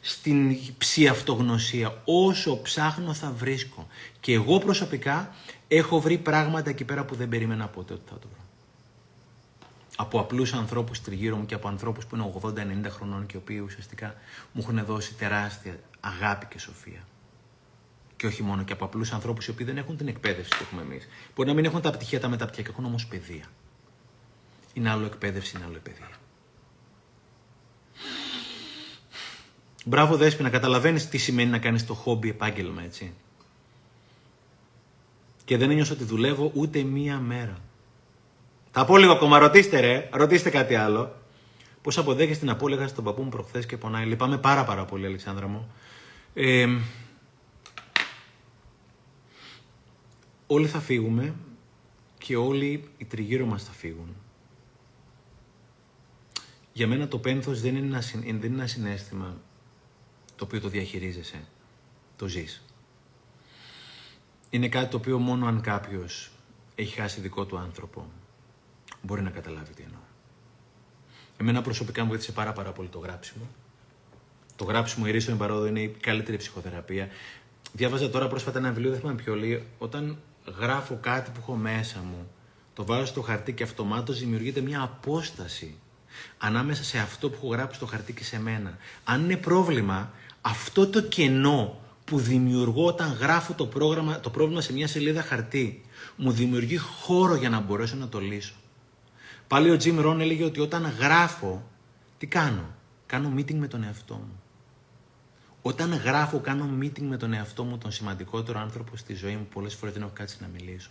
[0.00, 2.02] στην ψη αυτογνωσία.
[2.04, 3.86] Όσο ψάχνω θα βρίσκω.
[4.20, 5.34] Και εγώ προσωπικά
[5.68, 8.42] έχω βρει πράγματα εκεί πέρα που δεν περίμενα ποτέ ότι θα το βρω.
[9.96, 13.60] Από απλούς ανθρώπους τριγύρω μου και από ανθρώπους που είναι 80-90 χρονών και οι οποίοι
[13.64, 14.14] ουσιαστικά
[14.52, 17.06] μου έχουν δώσει τεράστια αγάπη και σοφία.
[18.16, 20.82] Και όχι μόνο και από απλούς ανθρώπους οι οποίοι δεν έχουν την εκπαίδευση που έχουμε
[20.82, 21.08] εμείς.
[21.34, 23.44] Μπορεί να μην έχουν τα πτυχία τα μεταπτυχία και έχουν όμως παιδεία.
[24.72, 26.08] Είναι άλλο εκπαίδευση, είναι άλλο παιδεία.
[29.88, 33.12] Μπράβο να καταλαβαίνεις τι σημαίνει να κάνεις το χόμπι επάγγελμα, έτσι.
[35.44, 37.58] Και δεν ένιωσα ότι δουλεύω ούτε μία μέρα.
[38.70, 41.14] Θα πω λίγο ακόμα, ρωτήστε ρε, ρωτήστε κάτι άλλο.
[41.82, 44.04] Πώς αποδέχεσαι την απόλυτα στον παππού μου προχθές και πονάει.
[44.04, 45.70] Λυπάμαι πάρα πάρα πολύ, Αλεξάνδρα μου.
[46.34, 46.68] Ε,
[50.46, 51.34] όλοι θα φύγουμε
[52.18, 54.16] και όλοι οι τριγύρω μας θα φύγουν.
[56.72, 59.36] Για μένα το πένθος δεν είναι ένα, δεν είναι ένα συνέστημα
[60.38, 61.44] το οποίο το διαχειρίζεσαι,
[62.16, 62.62] το ζεις.
[64.50, 66.30] Είναι κάτι το οποίο μόνο αν κάποιος
[66.74, 68.06] έχει χάσει δικό του άνθρωπο
[69.02, 70.00] μπορεί να καταλάβει τι εννοώ.
[71.36, 73.48] Εμένα προσωπικά μου βοήθησε πάρα, πάρα πολύ το γράψιμο.
[74.56, 77.08] Το γράψιμο η Ρίσο Εμπαρόδο είναι η καλύτερη ψυχοθεραπεία.
[77.72, 80.18] Διάβαζα τώρα πρόσφατα ένα βιβλίο, δεν θυμάμαι ποιο λέει, όταν
[80.58, 82.28] γράφω κάτι που έχω μέσα μου,
[82.74, 85.78] το βάζω στο χαρτί και αυτομάτως δημιουργείται μια απόσταση
[86.38, 88.76] ανάμεσα σε αυτό που έχω γράψει στο χαρτί και σε μένα.
[89.04, 90.10] Αν είναι πρόβλημα,
[90.40, 95.84] αυτό το κενό που δημιουργώ όταν γράφω το, πρόγραμμα, το πρόβλημα σε μια σελίδα χαρτί,
[96.16, 98.54] μου δημιουργεί χώρο για να μπορέσω να το λύσω.
[99.48, 101.68] Πάλι ο Jim Rohn έλεγε ότι όταν γράφω,
[102.18, 102.76] τι κάνω;
[103.08, 104.42] Κάνω meeting με τον εαυτό μου.
[105.62, 109.74] Όταν γράφω, κάνω meeting με τον εαυτό μου, τον σημαντικότερο άνθρωπο στη ζωή μου, πολλές
[109.74, 110.90] φορές δεν έχω κάτσει να μιλήσω.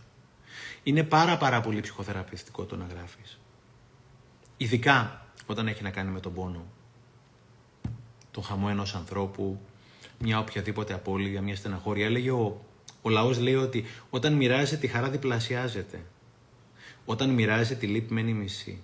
[0.84, 3.40] Είναι πάρα πάρα πολύ ψυχοθεραπευτικό το να γράφεις.
[4.58, 6.66] Ειδικά όταν έχει να κάνει με τον πόνο.
[8.38, 9.60] Τον χαμό ενός ανθρώπου,
[10.20, 12.06] μια οποιαδήποτε απώλεια, μια στεναχώρια.
[12.06, 12.62] Έλεγε ο,
[13.02, 16.06] ο λαός λέει ότι όταν μοιράζεται τη χαρά διπλασιάζεται.
[17.06, 18.82] Όταν μοιράζεται τη λύπη μένει μισή.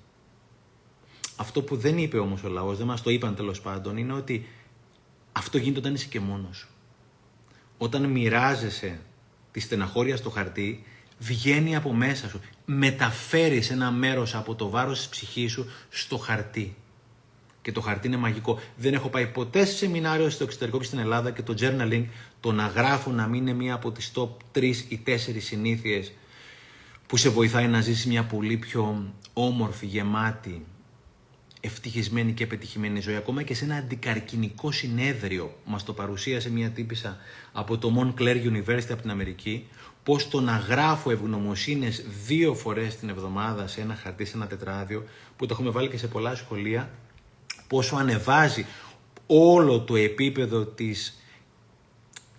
[1.36, 4.48] Αυτό που δεν είπε όμως ο λαός, δεν μας το είπαν τέλος πάντων, είναι ότι
[5.32, 6.68] αυτό γίνεται όταν είσαι και μόνος σου.
[7.78, 9.00] Όταν μοιράζεσαι
[9.52, 10.84] τη στεναχώρια στο χαρτί,
[11.20, 12.42] βγαίνει από μέσα σου.
[12.66, 16.76] Μεταφέρεις ένα μέρος από το βάρος της ψυχής σου στο χαρτί.
[17.64, 18.60] Και το χαρτί είναι μαγικό.
[18.76, 22.06] Δεν έχω πάει ποτέ σε σεμινάριο στο εξωτερικό και στην Ελλάδα και το journaling,
[22.40, 26.12] το να γράφω να μην είναι μία από τις top 3 ή 4 συνήθειες
[27.08, 30.66] που σε βοηθάει να ζήσεις μια πολύ πιο όμορφη, γεμάτη,
[31.60, 33.16] ευτυχισμένη και πετυχημένη ζωή.
[33.16, 37.18] Ακόμα και σε ένα αντικαρκυνικό συνέδριο μας το παρουσίασε μια τύπησα
[37.52, 39.68] από το Montclair University από την Αμερική,
[40.04, 45.04] πως το να γράφω ευγνωμοσύνες δύο φορές την εβδομάδα σε ένα χαρτί, σε ένα τετράδιο,
[45.38, 46.90] που το έχουμε βάλει και σε πολλά σχολεία,
[47.68, 48.66] πόσο ανεβάζει
[49.28, 51.24] όλο το επίπεδο της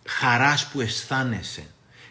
[0.06, 1.66] χαράς που αισθάνεσαι.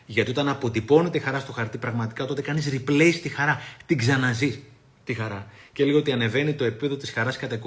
[0.06, 4.60] Γιατί όταν αποτυπώνεται η χαρά στο χαρτί, πραγματικά τότε κάνεις replace τη χαρά, την ξαναζείς
[5.04, 5.48] τη χαρά.
[5.74, 7.60] Και λέει ότι ανεβαίνει το επίπεδο της χαράς κατά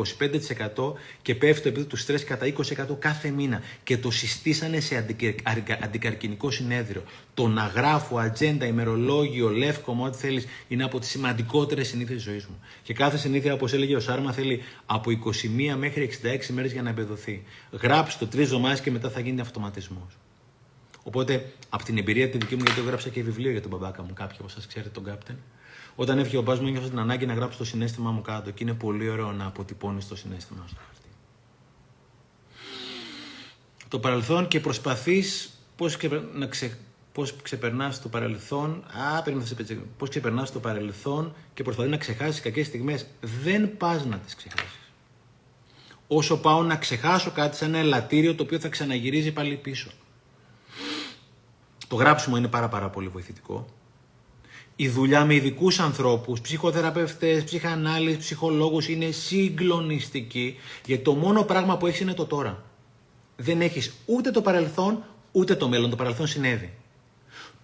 [0.76, 3.62] 25% και πέφτει το επίπεδο του στρες κατά 20% κάθε μήνα.
[3.82, 5.06] Και το συστήσανε σε
[5.82, 7.02] αντικαρκυνικό συνέδριο.
[7.34, 12.60] Το να γράφω ατζέντα, ημερολόγιο, λεύκομο, ό,τι θέλεις, είναι από τις σημαντικότερες συνήθειες ζωής μου.
[12.82, 16.88] Και κάθε συνήθεια, όπως έλεγε ο Σάρμα, θέλει από 21 μέχρι 66 μέρες για να
[16.88, 17.42] εμπεδοθεί.
[17.70, 20.16] Γράψτε το τρεις εβδομάδες και μετά θα γίνει αυτοματισμός.
[21.02, 24.12] Οπότε, από την εμπειρία τη δική μου, γιατί έγραψα και βιβλίο για τον μπαμπάκα μου,
[24.14, 25.36] κάποιοι από εσά ξέρετε τον Κάπτεν,
[25.96, 28.64] όταν έφυγε ο μπα μου, ένιωσα την ανάγκη να γράψω το συνέστημά μου κάτω και
[28.64, 30.76] είναι πολύ ωραίο να αποτυπώνεις το συνέστημά σου.
[33.88, 35.96] Το παρελθόν και προσπαθείς πώς
[36.34, 36.78] να ξε...
[37.12, 38.84] πώς ξεπερνάς το παρελθόν,
[39.16, 43.06] α, σε πώς ξεπερνάς το παρελθόν και προσπαθείς να ξεχάσεις κακές στιγμές.
[43.20, 44.78] Δεν πας να τις ξεχάσεις.
[46.06, 49.90] Όσο πάω να ξεχάσω κάτι σαν ένα ελαττήριο το οποίο θα ξαναγυρίζει πάλι πίσω.
[51.88, 53.66] Το γράψιμο είναι πάρα πάρα πολύ βοηθητικό
[54.76, 61.86] η δουλειά με ειδικούς ανθρώπους, ψυχοθεραπευτές, ψυχανάλυση, ψυχολόγους είναι συγκλονιστική γιατί το μόνο πράγμα που
[61.86, 62.64] έχεις είναι το τώρα.
[63.36, 65.90] Δεν έχεις ούτε το παρελθόν ούτε το μέλλον.
[65.90, 66.72] Το παρελθόν συνέβη.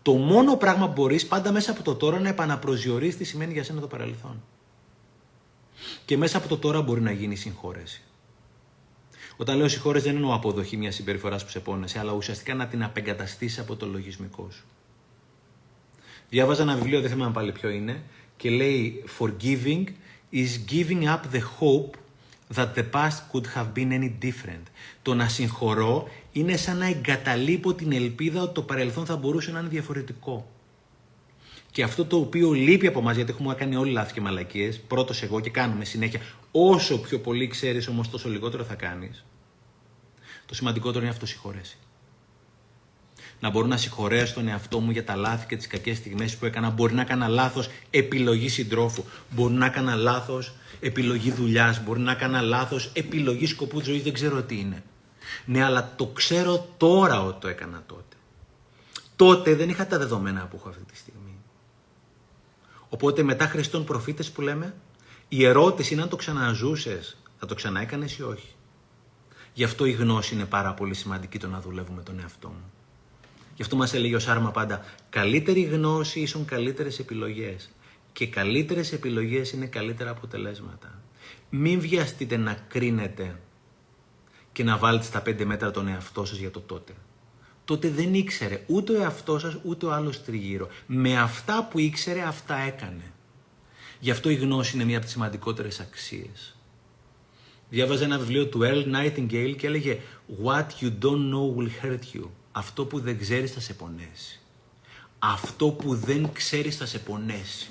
[0.02, 3.64] Το μόνο πράγμα που μπορείς πάντα μέσα από το τώρα να επαναπροσδιορίσεις τι σημαίνει για
[3.64, 4.42] σένα το παρελθόν.
[6.04, 8.02] Και μέσα από το τώρα μπορεί να γίνει συγχώρεση.
[9.36, 12.84] Όταν λέω συγχώρεση δεν εννοώ αποδοχή μιας συμπεριφοράς που σε πόνεσαι, αλλά ουσιαστικά να την
[12.84, 14.64] απεγκαταστήσεις από το λογισμικό σου.
[16.32, 18.02] Διάβαζα ένα βιβλίο, δεν θυμάμαι πάλι ποιο είναι,
[18.36, 19.84] και λέει Forgiving
[20.32, 21.96] is giving up the hope
[22.54, 24.62] that the past could have been any different.
[25.02, 29.58] Το να συγχωρώ είναι σαν να εγκαταλείπω την ελπίδα ότι το παρελθόν θα μπορούσε να
[29.58, 30.50] είναι διαφορετικό.
[31.70, 35.22] Και αυτό το οποίο λείπει από εμά, γιατί έχουμε κάνει όλοι λάθη και μαλακίες, πρώτος
[35.22, 36.20] εγώ και κάνουμε συνέχεια.
[36.52, 39.24] Όσο πιο πολύ ξέρεις, όμως τόσο λιγότερο θα κάνεις.
[40.46, 41.76] Το σημαντικότερο είναι αυτό συγχωρέσει.
[43.42, 46.46] Να μπορώ να συγχωρέσω τον εαυτό μου για τα λάθη και τις κακές στιγμές που
[46.46, 46.70] έκανα.
[46.70, 49.04] Μπορεί να έκανα λάθος επιλογή συντρόφου.
[49.30, 51.84] Μπορεί να έκανα λάθος επιλογή δουλειάς.
[51.84, 54.02] Μπορεί να έκανα λάθος επιλογή σκοπού τη ζωής.
[54.02, 54.82] Δεν ξέρω τι είναι.
[55.44, 58.16] Ναι, αλλά το ξέρω τώρα ότι το έκανα τότε.
[59.16, 61.38] Τότε δεν είχα τα δεδομένα που έχω αυτή τη στιγμή.
[62.88, 64.74] Οπότε μετά Χριστόν προφήτες που λέμε,
[65.28, 68.54] η ερώτηση είναι αν το ξαναζούσες, θα το ξαναέκανες ή όχι.
[69.52, 72.71] Γι' αυτό η γνώση είναι πάρα πολύ σημαντική το να δουλεύουμε τον εαυτό μου.
[73.62, 77.70] Γι' αυτό μας έλεγε ο Σάρμα πάντα, καλύτερη γνώση ίσον καλύτερες επιλογές.
[78.12, 81.02] Και καλύτερες επιλογές είναι καλύτερα αποτελέσματα.
[81.50, 83.38] Μην βιαστείτε να κρίνετε
[84.52, 86.92] και να βάλετε στα πέντε μέτρα τον εαυτό σας για το τότε
[87.64, 90.68] τότε δεν ήξερε ούτε ο εαυτός σας ούτε ο άλλος τριγύρω.
[90.86, 93.12] Με αυτά που ήξερε αυτά έκανε.
[94.00, 96.56] Γι' αυτό η γνώση είναι μία από τις σημαντικότερες αξίες.
[97.70, 99.98] Διάβαζα ένα βιβλίο του Earl Nightingale και έλεγε
[100.44, 102.28] «What you don't know will hurt you».
[102.52, 104.40] Αυτό που δεν ξέρεις θα σε πονέσει.
[105.18, 107.68] Αυτό που δεν ξέρεις θα σε πονέσει.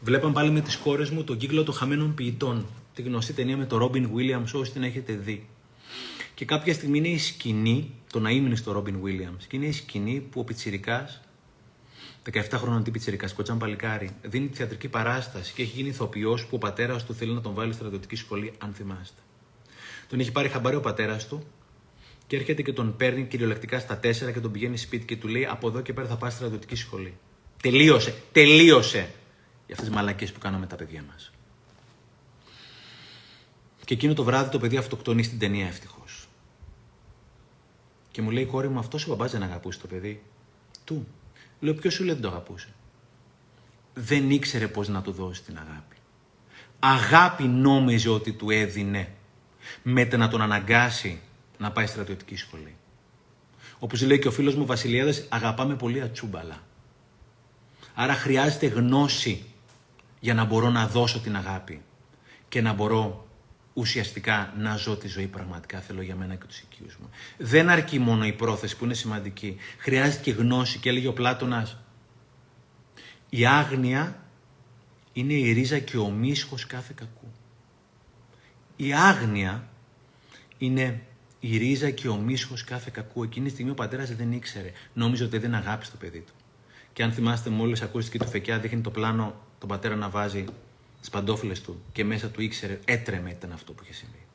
[0.00, 2.66] Βλέπαμε πάλι με τις κόρες μου τον κύκλο των χαμένων ποιητών.
[2.94, 5.48] Τη γνωστή ταινία με τον Robin Williams, όσοι την έχετε δει.
[6.34, 9.72] Και κάποια στιγμή είναι η σκηνή, το να ήμουν στο Ρόμπιν Williams, και είναι η
[9.72, 11.20] σκηνή που ο Πιτσυρικά,
[12.32, 16.56] 17 χρόνων τι Πιτσυρικά, κοτσάν παλικάρι, δίνει τη θεατρική παράσταση και έχει γίνει ηθοποιός που
[16.56, 19.20] ο πατέρας του θέλει να τον βάλει στρατιωτική σχολή, αν θυμάστε.
[20.08, 21.46] Τον έχει πάρει χαμπάρι ο πατέρας του
[22.26, 25.46] και έρχεται και τον παίρνει κυριολεκτικά στα 4 και τον πηγαίνει σπίτι και του λέει:
[25.46, 27.14] Από εδώ και πέρα θα πάει στρατιωτική σχολή.
[27.62, 28.98] Τελείωσε, τελείωσε
[29.66, 31.30] για αυτές τις μαλακίες που κάνουμε τα παιδιά μας.
[33.84, 36.28] Και εκείνο το βράδυ το παιδί αυτοκτονεί στην ταινία ευτυχώς.
[38.10, 40.22] Και μου λέει η κόρη μου, αυτός ο μπαμπάς δεν αγαπούσε το παιδί.
[40.84, 41.06] Του.
[41.60, 42.68] Λέω, ποιος σου λέει δεν το αγαπούσε.
[43.94, 45.96] Δεν ήξερε πώς να του δώσει την αγάπη.
[46.78, 49.12] Αγάπη νόμιζε ότι του έδινε.
[49.82, 51.20] Μέτε να τον αναγκάσει
[51.58, 52.76] να πάει στρατιωτική σχολή.
[53.78, 56.62] Όπως λέει και ο φίλος μου Βασιλιάδε, αγαπάμε πολύ ατσούμπαλα.
[57.94, 59.44] Άρα χρειάζεται γνώση
[60.20, 61.82] για να μπορώ να δώσω την αγάπη
[62.48, 63.26] και να μπορώ
[63.72, 67.10] ουσιαστικά να ζω τη ζωή πραγματικά θέλω για μένα και τους οικείους μου.
[67.38, 69.56] Δεν αρκεί μόνο η πρόθεση που είναι σημαντική.
[69.78, 71.76] Χρειάζεται και γνώση και έλεγε ο Πλάτωνας
[73.28, 74.22] η άγνοια
[75.12, 77.32] είναι η ρίζα και ο μίσχος κάθε κακού.
[78.76, 79.68] Η άγνοια
[80.58, 81.05] είναι
[81.40, 83.22] η ρίζα και ο μίσχος κάθε κακού.
[83.22, 84.72] Εκείνη τη στιγμή ο πατέρας δεν ήξερε.
[84.94, 86.32] Νόμιζε ότι δεν αγάπησε το παιδί του.
[86.92, 90.44] Και αν θυμάστε μόλις ακούστηκε του Φεκιά δείχνει το πλάνο τον πατέρα να βάζει
[91.02, 94.26] τι παντόφυλλες του και μέσα του ήξερε, έτρεμε ήταν αυτό που είχε συμβεί.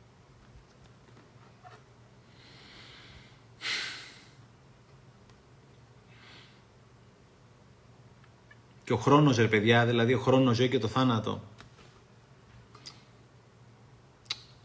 [8.83, 11.41] Και ο χρόνος ρε παιδιά, δηλαδή ο χρόνος ζωή και το θάνατο.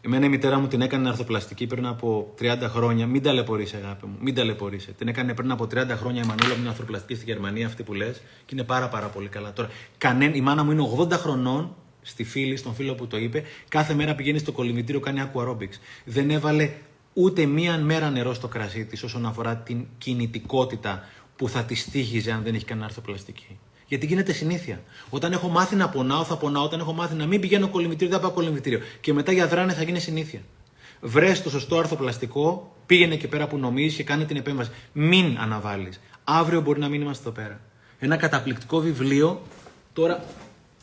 [0.07, 3.07] Εμένα η μητέρα μου την έκανε αρθοπλαστική πριν από 30 χρόνια.
[3.07, 4.15] Μην ταλαιπωρήσει, αγάπη μου.
[4.19, 4.93] Μην ταλαιπωρήσει.
[4.93, 7.93] Την έκανε πριν από 30 χρόνια η Μανούλα μου είναι αρθροπλαστική στη Γερμανία, αυτή που
[7.93, 8.21] λες.
[8.45, 9.53] Και είναι πάρα, πάρα πολύ καλά.
[9.53, 13.43] Τώρα, κανέν, η μάνα μου είναι 80 χρονών στη φίλη, στον φίλο που το είπε,
[13.67, 15.79] κάθε μέρα πηγαίνει στο κολυμβητήριο, κάνει aquarobics.
[16.05, 16.71] Δεν έβαλε
[17.13, 21.03] ούτε μία μέρα νερό στο κρασί της όσον αφορά την κινητικότητα
[21.35, 23.59] που θα τη στήχιζε αν δεν έχει κανένα αρθοπλαστική.
[23.87, 24.81] Γιατί γίνεται συνήθεια.
[25.09, 26.63] Όταν έχω μάθει να πονάω, θα πονάω.
[26.63, 28.79] Όταν έχω μάθει να μην πηγαίνω κολυμβητήριο, θα πάω κολυμβητήριο.
[29.01, 30.41] Και μετά για δράνε θα γίνει συνήθεια.
[31.01, 34.71] Βρες το σωστό αρθοπλαστικό, πήγαινε και πέρα που νομίζεις και κάνε την επέμβαση.
[34.93, 35.99] Μην αναβάλεις.
[36.23, 37.59] Αύριο μπορεί να μην είμαστε εδώ πέρα.
[37.99, 39.41] Ένα καταπληκτικό βιβλίο.
[39.93, 40.23] Τώρα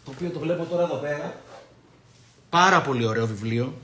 [0.04, 1.36] το οποίο το βλέπω τώρα εδώ πέρα.
[2.48, 3.74] Πάρα πολύ ωραίο βιβλίο.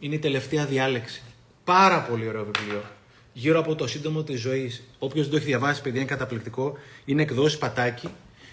[0.00, 1.22] Είναι η τελευταία διάλεξη.
[1.64, 2.82] Πάρα πολύ ωραίο βιβλίο.
[3.32, 4.82] Γύρω από το σύντομο της ζωής.
[4.98, 6.76] Όποιος δεν το έχει διαβάσει, παιδιά, είναι καταπληκτικό.
[7.04, 8.08] Είναι εκδόσει πατάκι.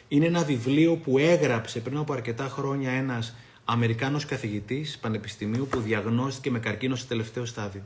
[0.07, 3.35] Είναι ένα βιβλίο που έγραψε πριν από αρκετά χρόνια ένας
[3.65, 7.81] Αμερικάνος καθηγητής πανεπιστημίου που διαγνώστηκε με καρκίνο σε τελευταίο στάδιο.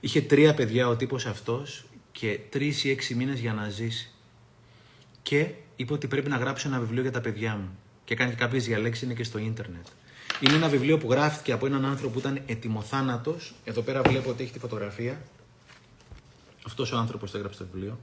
[0.00, 4.10] Είχε τρία παιδιά ο τύπος αυτός και τρεις ή έξι μήνες για να ζήσει.
[5.22, 8.36] Και είπε ότι πρέπει να γράψω ένα βιβλίο για τα παιδιά μου και κάνει και
[8.36, 9.86] κάποιες διαλέξεις, είναι και στο ίντερνετ.
[10.40, 13.54] Είναι ένα βιβλίο που γράφτηκε από έναν άνθρωπο που ήταν ετοιμοθάνατος.
[13.64, 15.22] Εδώ πέρα βλέπω ότι έχει τη φωτογραφία.
[16.66, 17.98] Αυτός ο άνθρωπος το έγραψε το βιβλίο.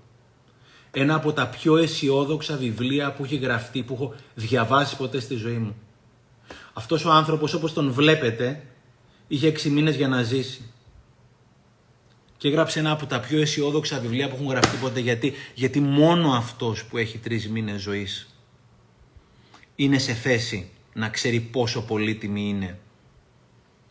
[0.96, 5.58] Ένα από τα πιο αισιόδοξα βιβλία που έχει γραφτεί, που έχω διαβάσει ποτέ στη ζωή
[5.58, 5.76] μου.
[6.74, 8.64] Αυτός ο άνθρωπος, όπως τον βλέπετε,
[9.28, 10.62] είχε έξι μήνες για να ζήσει.
[12.38, 15.00] Και έγραψε ένα από τα πιο αισιόδοξα βιβλία που έχουν γραφτεί ποτέ.
[15.00, 18.28] Γιατί, γιατί μόνο αυτός που έχει τρεις μήνες ζωής
[19.76, 22.80] είναι σε θέση να ξέρει πόσο πολύτιμη είναι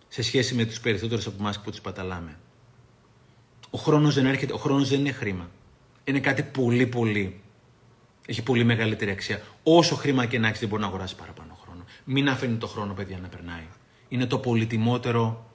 [0.08, 2.38] σε σχέση με τους περισσότερους από εμάς που τους παταλάμε.
[3.70, 5.50] Ο χρόνος δεν έρχεται, ο χρόνος δεν είναι χρήμα.
[6.04, 7.40] Είναι κάτι πολύ πολύ.
[8.26, 9.42] Έχει πολύ μεγαλύτερη αξία.
[9.62, 11.84] Όσο χρήμα και να έχεις, δεν μπορεί να αγοράσει παραπάνω χρόνο.
[12.04, 13.66] Μην αφήνει το χρόνο, παιδιά, να περνάει.
[14.08, 15.50] Είναι το πολυτιμότερο,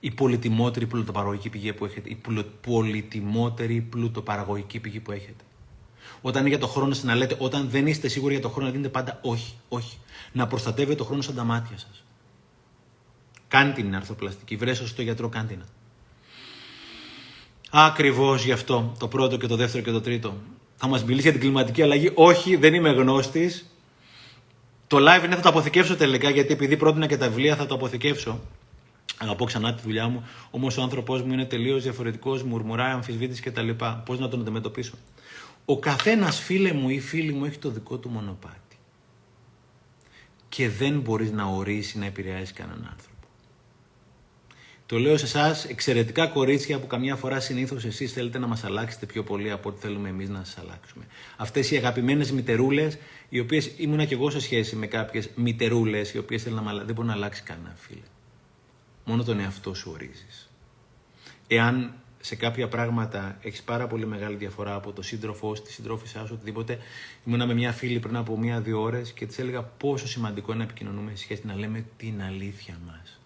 [0.00, 2.08] η πολυτιμότερη πλουτοπαραγωγική πηγή που έχετε.
[2.08, 2.18] Η
[2.60, 5.44] πολυτιμότερη πλουτοπαραγωγική πηγή που έχετε.
[6.20, 8.72] Όταν είναι για το χρόνο να λέτε, όταν δεν είστε σίγουροι για το χρόνο, να
[8.72, 9.98] δίνετε πάντα όχι, όχι.
[10.32, 12.04] Να προστατεύετε το χρόνο σαν τα μάτια σας.
[13.48, 14.56] Κάντε την αρθροπλαστική.
[14.56, 15.62] Βρέσω στο γιατρό, κάντε την.
[17.70, 20.36] Ακριβώς γι' αυτό το πρώτο και το δεύτερο και το τρίτο.
[20.76, 22.10] Θα μας μιλήσει για την κλιματική αλλαγή.
[22.14, 23.70] Όχι, δεν είμαι γνώστης.
[24.86, 27.74] Το live είναι θα το αποθηκεύσω τελικά γιατί επειδή πρότεινα και τα βιβλία θα το
[27.74, 28.40] αποθηκεύσω.
[29.18, 30.28] Αγαπώ ξανά τη δουλειά μου.
[30.50, 33.70] Όμως ο άνθρωπό μου είναι τελείως διαφορετικός, μουρμουράει, αμφισβήτηση κτλ.
[34.04, 34.94] Πώς να τον αντιμετωπίσω;
[35.64, 38.76] Ο καθένας φίλε μου ή φίλη μου έχει το δικό του μονοπάτι.
[40.48, 43.07] Και δεν μπορείς να ορίσεις να επηρεάσεις κανέναν άνθρωπο.
[44.88, 49.06] Το λέω σε εσάς, εξαιρετικά κορίτσια που καμιά φορά συνήθως εσείς θέλετε να μας αλλάξετε
[49.06, 51.04] πιο πολύ από ό,τι θέλουμε εμείς να σας αλλάξουμε.
[51.36, 56.18] Αυτές οι αγαπημένες μητερούλες, οι οποίες ήμουνα κι εγώ σε σχέση με κάποιες μητερούλες, οι
[56.18, 58.00] οποίες θέλουν να Δεν μπορεί να αλλάξει κανένα φίλε.
[59.04, 60.50] Μόνο τον εαυτό σου ορίζεις.
[61.46, 66.32] Εάν σε κάποια πράγματα έχεις πάρα πολύ μεγάλη διαφορά από το σύντροφό τη συντρόφισά σου,
[66.34, 66.78] οτιδήποτε.
[67.26, 70.70] Ήμουνα με μια φίλη πριν από μία-δύο ώρες και της έλεγα πόσο σημαντικό είναι να
[70.70, 73.17] επικοινωνούμε σε σχέση να λέμε την αλήθεια μας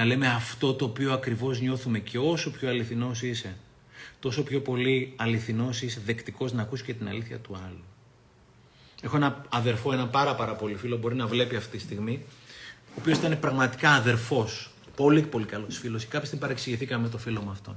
[0.00, 3.56] να λέμε αυτό το οποίο ακριβώς νιώθουμε και όσο πιο αληθινός είσαι,
[4.20, 7.84] τόσο πιο πολύ αληθινός είσαι δεκτικός να ακούσει και την αλήθεια του άλλου.
[9.02, 12.22] Έχω ένα αδερφό, ένα πάρα πάρα πολύ φίλο, μπορεί να βλέπει αυτή τη στιγμή,
[12.88, 16.04] ο οποίος ήταν πραγματικά αδερφός, πολύ πολύ καλός φίλος.
[16.04, 17.76] Κάποια στιγμή παρεξηγηθήκαμε με το φίλο μου αυτόν.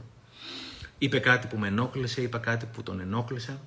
[0.98, 3.58] Είπε κάτι που με ενόχλησε, είπε κάτι που τον ενόχλησε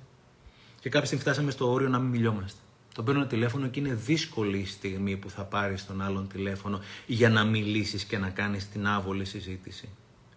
[0.79, 2.59] και κάποια στιγμή φτάσαμε στο όριο να μην μιλιόμαστε.
[2.97, 7.29] Τον παίρνω τηλέφωνο και είναι δύσκολη η στιγμή που θα πάρεις τον άλλον τηλέφωνο για
[7.29, 9.89] να μιλήσεις και να κάνεις την άβολη συζήτηση.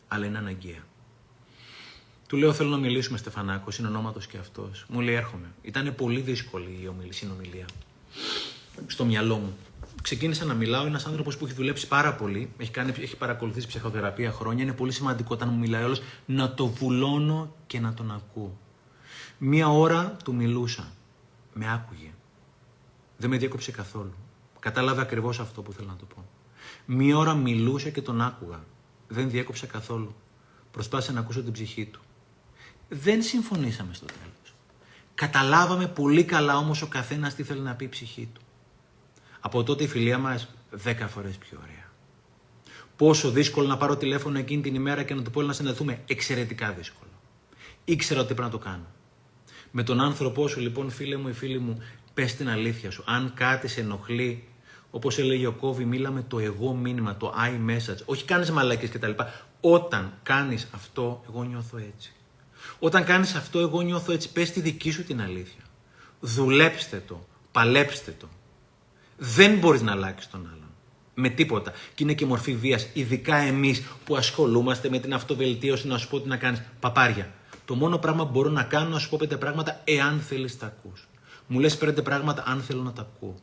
[0.09, 0.85] Αλλά είναι αναγκαία.
[2.29, 4.87] Του λέω θέλω να μιλήσουμε Στεφανάκος, είναι ονόματος και αυτός.
[4.89, 5.47] Μου λέει έρχομαι.
[5.63, 7.67] Ήταν πολύ δύσκολη η συνομιλία.
[8.87, 9.57] Στο μυαλό μου.
[10.03, 10.87] Ξεκίνησα να μιλάω.
[10.87, 14.63] Ένας άνθρωπος που έχει δουλέψει πάρα πολύ, έχει, κάνει, έχει παρακολουθήσει ψυχοθεραπεία χρόνια.
[14.63, 18.59] Είναι πολύ σημαντικό όταν μου μιλάει όλος να το βουλώνω και να τον ακούω.
[19.39, 20.93] Μία ώρα του μιλούσα.
[21.53, 22.11] Με άκουγε.
[23.21, 24.15] Δεν με διέκοψε καθόλου.
[24.61, 26.25] Κατάλαβε ακριβώς αυτό που θέλω να το πω.
[26.87, 28.65] Μία ώρα μιλούσα και τον άκουγα.
[29.09, 30.15] Δεν διέκοψε καθόλου.
[30.71, 32.01] Προσπάθησα να ακούσω την ψυχή του.
[32.89, 34.55] Δεν συμφωνήσαμε στο τέλος.
[35.15, 38.41] Καταλάβαμε πολύ καλά όμως ο καθένας τι θέλει να πει η ψυχή του.
[39.41, 41.91] Από τότε η φιλία μας δέκα φορές πιο ωραία.
[42.97, 46.03] Πόσο δύσκολο να πάρω τηλέφωνο εκείνη την ημέρα και να του πω να συνδεθούμε.
[46.07, 47.11] Εξαιρετικά δύσκολο.
[47.85, 48.87] Ήξερα ότι πρέπει να το κάνω.
[49.71, 51.83] Με τον άνθρωπό σου, λοιπόν, φίλε μου ή φίλη μου,
[52.21, 53.03] Πες την αλήθεια σου.
[53.07, 54.45] Αν κάτι σε ενοχλεί,
[54.91, 58.05] όπως έλεγε ο Κόβι, μίλαμε το εγώ μήνυμα, το I message.
[58.05, 59.11] Όχι κάνεις μαλακίες κτλ.
[59.61, 62.13] Όταν κάνεις αυτό, εγώ νιώθω έτσι.
[62.79, 64.33] Όταν κάνεις αυτό, εγώ νιώθω έτσι.
[64.33, 65.63] Πες τη δική σου την αλήθεια.
[66.21, 67.27] Δουλέψτε το.
[67.53, 68.29] Παλέψτε το.
[69.17, 70.69] Δεν μπορείς να αλλάξεις τον άλλον.
[71.15, 71.73] Με τίποτα.
[71.95, 72.89] Και είναι και μορφή βίας.
[72.93, 76.63] Ειδικά εμείς που ασχολούμαστε με την αυτοβελτίωση, να σου πω τι να κάνεις.
[76.81, 77.33] Παπάρια.
[77.65, 80.67] Το μόνο πράγμα που μπορώ να κάνω να σου πω πέντε πράγματα εάν θέλεις τα
[80.67, 81.09] ακούς.
[81.53, 83.35] Μου λες πέντε πράγματα αν θέλω να τα ακούω.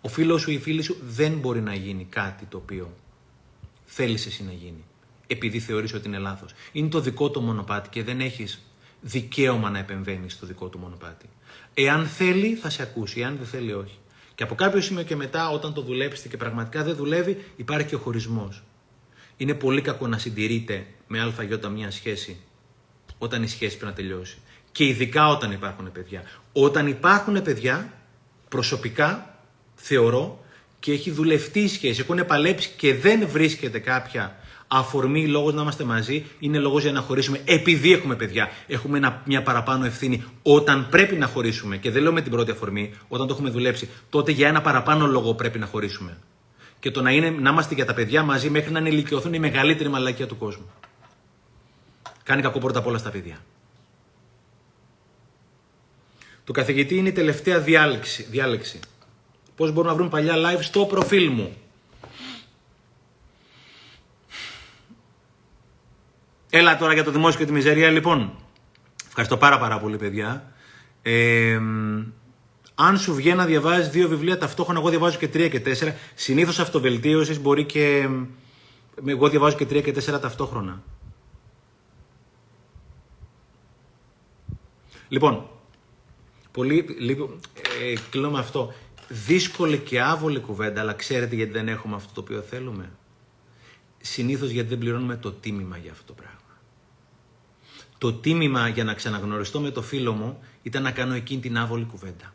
[0.00, 2.92] Ο φίλος σου ή η φίλη σου δεν μπορεί να γίνει κάτι το οποίο
[3.84, 4.84] θέλεις εσύ να γίνει.
[5.26, 6.52] Επειδή θεωρείς ότι είναι λάθος.
[6.72, 8.62] Είναι το δικό του μονοπάτι και δεν έχεις
[9.00, 11.28] δικαίωμα να επεμβαίνεις στο δικό του μονοπάτι.
[11.74, 13.98] Εάν θέλει θα σε ακούσει, εάν δεν θέλει όχι.
[14.34, 17.94] Και από κάποιο σημείο και μετά όταν το δουλέψετε και πραγματικά δεν δουλεύει υπάρχει και
[17.94, 18.62] ο χωρισμός.
[19.36, 22.40] Είναι πολύ κακό να συντηρείτε με ΑΙ μια σχέση
[23.18, 24.38] όταν η σχέση πρέπει να τελειώσει.
[24.72, 26.22] Και ειδικά όταν υπάρχουν παιδιά.
[26.56, 27.92] Όταν υπάρχουν παιδιά,
[28.48, 29.36] προσωπικά
[29.74, 30.44] θεωρώ
[30.80, 34.36] και έχει δουλευτεί η σχέση, έχουν παλέψει και δεν βρίσκεται κάποια
[34.68, 38.50] αφορμή λόγος να είμαστε μαζί, είναι λόγος για να χωρίσουμε επειδή έχουμε παιδιά.
[38.66, 41.76] Έχουμε μια παραπάνω ευθύνη όταν πρέπει να χωρίσουμε.
[41.76, 45.06] Και δεν λέω με την πρώτη αφορμή, όταν το έχουμε δουλέψει, τότε για ένα παραπάνω
[45.06, 46.16] λόγο πρέπει να χωρίσουμε.
[46.80, 49.88] Και το να, είναι, να είμαστε για τα παιδιά μαζί μέχρι να ενηλικιωθούν η μεγαλύτερη
[49.88, 50.70] μαλακία του κόσμου.
[52.22, 53.36] Κάνει κακό πρώτα απ' όλα στα παιδιά.
[56.44, 58.22] Το καθηγητή είναι η τελευταία διάλεξη.
[58.30, 58.80] διάλεξη.
[59.56, 61.56] Πώς μπορούν να βρουν παλιά live στο προφίλ μου;
[66.50, 68.32] Έλα τώρα για το δημόσιο και τη μιζερία λοιπόν.
[69.06, 70.52] Ευχαριστώ πάρα πάρα πολύ παιδιά.
[71.02, 71.60] Ε,
[72.74, 75.96] αν σου βγαίνει να διαβάζεις δύο βιβλία ταυτόχρονα, εγώ διαβάζω και τρία και τέσσερα.
[76.14, 78.08] Συνήθως αυτοβελτίωσης μπορεί και.
[79.06, 80.82] Εγώ διαβάζω και τρία και τέσσερα ταυτόχρονα.
[85.08, 85.48] Λοιπόν,
[86.54, 87.38] Πολύ λίγο,
[87.82, 88.72] ε, κλείνω με αυτό.
[89.08, 92.90] δύσκολη και άβολη κουβέντα, αλλά ξέρετε γιατί δεν έχουμε αυτό το οποίο θέλουμε.
[94.00, 96.58] Συνήθως γιατί δεν πληρώνουμε το τίμημα για αυτό το πράγμα.
[97.98, 101.84] Το τίμημα για να ξαναγνωριστώ με το φίλο μου ήταν να κάνω εκείνη την άβολη
[101.84, 102.34] κουβέντα.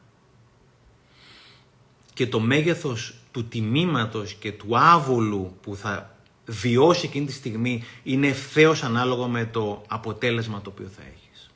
[2.13, 8.27] Και το μέγεθος του τιμήματος και του άβολου που θα βιώσει εκείνη τη στιγμή είναι
[8.27, 11.49] ευθέω ανάλογο με το αποτέλεσμα το οποίο θα έχεις.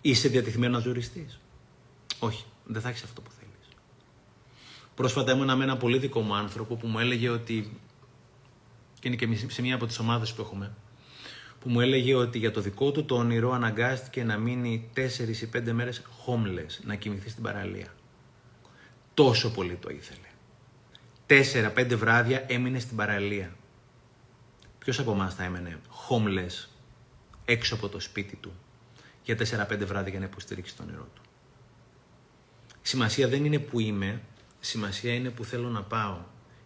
[0.00, 1.40] Είσαι διατεθειμένος να ζοριστείς.
[2.18, 3.76] Όχι, δεν θα έχεις αυτό που θέλεις.
[4.94, 7.80] Πρόσφατα ήμουν με ένα πολύ δικό μου άνθρωπο που μου έλεγε ότι
[8.98, 10.74] και είναι και σε μία από τις ομάδες που έχουμε
[11.66, 14.98] που μου έλεγε ότι για το δικό του το όνειρο αναγκάστηκε να μείνει 4
[15.42, 17.94] ή 5 μέρες homeless, να κοιμηθεί στην παραλία.
[19.14, 20.28] Τόσο πολύ το ήθελε.
[21.74, 23.56] 4-5 βράδια έμεινε στην παραλία.
[24.78, 26.68] Ποιος από εμάς θα έμενε homeless
[27.44, 28.52] έξω από το σπίτι του
[29.22, 31.22] για 4-5 βράδια για να υποστηρίξει το όνειρό του;
[32.86, 34.20] Σημασία δεν είναι που είμαι,
[34.60, 36.16] σημασία είναι που θέλω να πάω.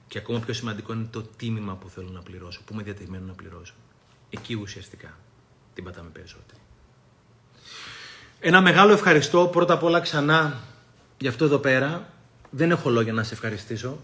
[0.08, 3.34] Και ακόμα πιο σημαντικό είναι το τίμημα που θέλω να πληρώσω, που είμαι διατεθειμένος να
[3.34, 3.74] πληρώσω.
[4.30, 5.18] Εκεί ουσιαστικά
[5.74, 6.60] την πατάμε περισσότερο.
[8.40, 10.60] Ένα μεγάλο ευχαριστώ πρώτα απ' όλα ξανά
[11.18, 12.12] για αυτό εδώ πέρα.
[12.50, 13.98] Δεν έχω λόγια να σε ευχαριστήσω.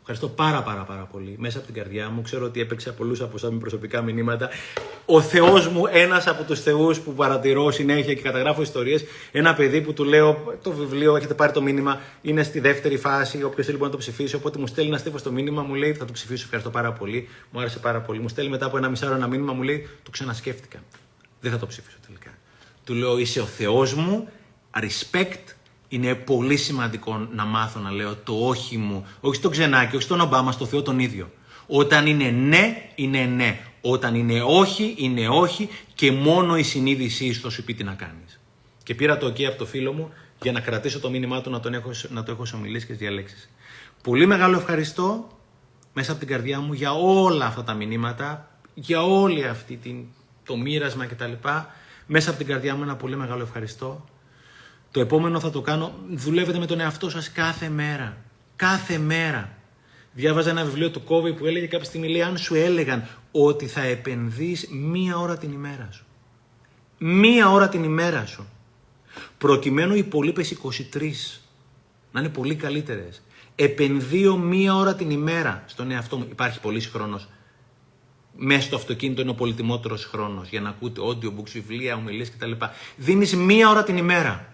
[0.00, 2.22] Ευχαριστώ πάρα πάρα πάρα πολύ μέσα από την καρδιά μου.
[2.22, 4.50] Ξέρω ότι έπαιξε πολλούς από εσά με προσωπικά μηνύματα.
[5.08, 9.04] Ο Θεός μου, ένας από τους Θεούς που παρατηρώ συνέχεια και καταγράφω ιστορίες.
[9.32, 13.42] Ένα παιδί που του λέω το βιβλίο, έχετε πάρει το μήνυμα, είναι στη δεύτερη φάση.
[13.42, 14.34] Όποιος θέλει μπορεί να το ψηφίσει.
[14.34, 16.42] Οπότε μου στέλνει ένα στίβο στο μήνυμα, μου λέει θα το ψηφίσω.
[16.44, 17.28] Ευχαριστώ πάρα πολύ.
[17.50, 18.20] Μου άρεσε πάρα πολύ.
[18.20, 20.78] Μου στέλνει μετά από ένα μισάρο ένα μήνυμα, μου λέει το ξανασκέφτηκα.
[21.40, 22.30] Δεν θα το ψηφίσω τελικά.
[22.84, 24.28] Του λέω είσαι ο Θεός μου,
[24.74, 25.54] respect
[25.88, 30.20] είναι πολύ σημαντικό να μάθω να λέω το όχι μου, όχι στον ξενάκι, όχι στον
[30.20, 31.30] Ομπάμα, στο Θεό τον ίδιο.
[31.66, 33.60] Όταν είναι ναι, είναι ναι.
[33.88, 37.92] Όταν είναι όχι, είναι όχι και μόνο η συνείδησή σου θα σου πει τι να
[37.92, 38.40] κάνεις.
[38.82, 40.12] Και πήρα το ok από το φίλο μου
[40.42, 42.94] για να κρατήσω το μήνυμά του να, τον έχω, να το έχω σε ομιλίες και
[42.94, 43.50] διαλέξεις.
[44.02, 45.28] Πολύ μεγάλο ευχαριστώ
[45.92, 50.04] μέσα από την καρδιά μου για όλα αυτά τα μηνύματα, για όλη αυτή την,
[50.44, 51.32] το μοίρασμα κτλ.
[52.06, 54.04] Μέσα από την καρδιά μου ένα πολύ μεγάλο ευχαριστώ.
[54.90, 55.94] Το επόμενο θα το κάνω.
[56.10, 58.16] Δουλεύετε με τον εαυτό σας κάθε μέρα.
[58.56, 59.50] Κάθε μέρα.
[60.12, 63.08] Διάβαζα ένα βιβλίο του Κόβι που έλεγε κάποια στιγμή, λέει, αν σου έλεγαν
[63.44, 66.04] ότι θα επενδύεις μία ώρα την ημέρα σου.
[66.98, 68.46] Μία ώρα την ημέρα σου.
[69.38, 70.44] Προκειμένου οι υπολείπε
[70.92, 71.10] 23
[72.12, 73.22] να είναι πολύ καλύτερες.
[73.54, 76.26] Επενδύω μία ώρα την ημέρα στον εαυτό μου.
[76.30, 77.28] Υπάρχει πολύς χρόνος.
[78.36, 82.52] Μέσα στο αυτοκίνητο είναι ο πολυτιμότερος χρόνος για να ακούτε audiobooks, βιβλία, ομιλίες κτλ.
[82.96, 84.52] Δίνεις μία ώρα την ημέρα.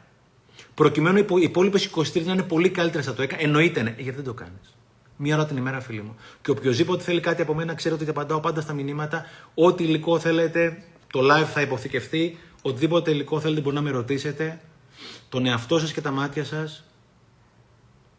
[0.75, 4.25] Προκειμένου οι υπόλοιπες 23 να είναι πολύ καλύτερες από το ΕΚΑ, εννοείται ναι, γιατί δεν
[4.25, 4.77] το κάνεις;
[5.25, 6.17] Μία ώρα την ημέρα, φίλοι μου.
[6.43, 9.27] Και οποιοδήποτε θέλει κάτι από μένα, ξέρετε ότι απαντάω πάντα στα μηνύματα.
[9.55, 12.39] Ό,τι υλικό θέλετε, το live θα υποθηκευτεί.
[12.63, 14.61] Οτιδήποτε υλικό θέλετε μπορεί να με ρωτήσετε.
[15.29, 16.85] Τον εαυτό σας και τα μάτια σας.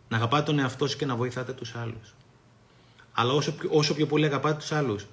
[0.08, 2.16] Να αγαπάτε τον εαυτό σας και να βοηθάτε τους άλλους.
[3.14, 5.06] Αλλά όσο, όσο πιο πολύ αγαπάτε τους άλλους,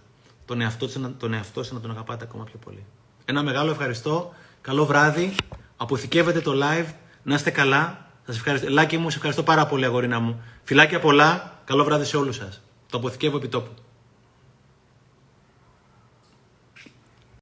[0.44, 2.84] τον εαυτό σας τον εαυτό να τον αγαπάτε ακόμα πιο πολύ.
[3.24, 4.34] Ένα μεγάλο ευχαριστώ.
[4.60, 5.34] Καλό βράδυ.
[5.76, 6.92] Αποθηκεύετε το live.
[7.22, 8.06] Να είστε καλά.
[8.26, 8.68] Σας ευχαριστώ.
[8.70, 10.42] Λάκη μου, σε ευχαριστώ πάρα πολύ, αγορίνα μου.
[10.64, 11.58] Φιλάκια πολλά.
[11.70, 12.60] Καλό βράδυ σε όλους σας.
[12.90, 13.70] Το αποθηκεύω επί τόπου.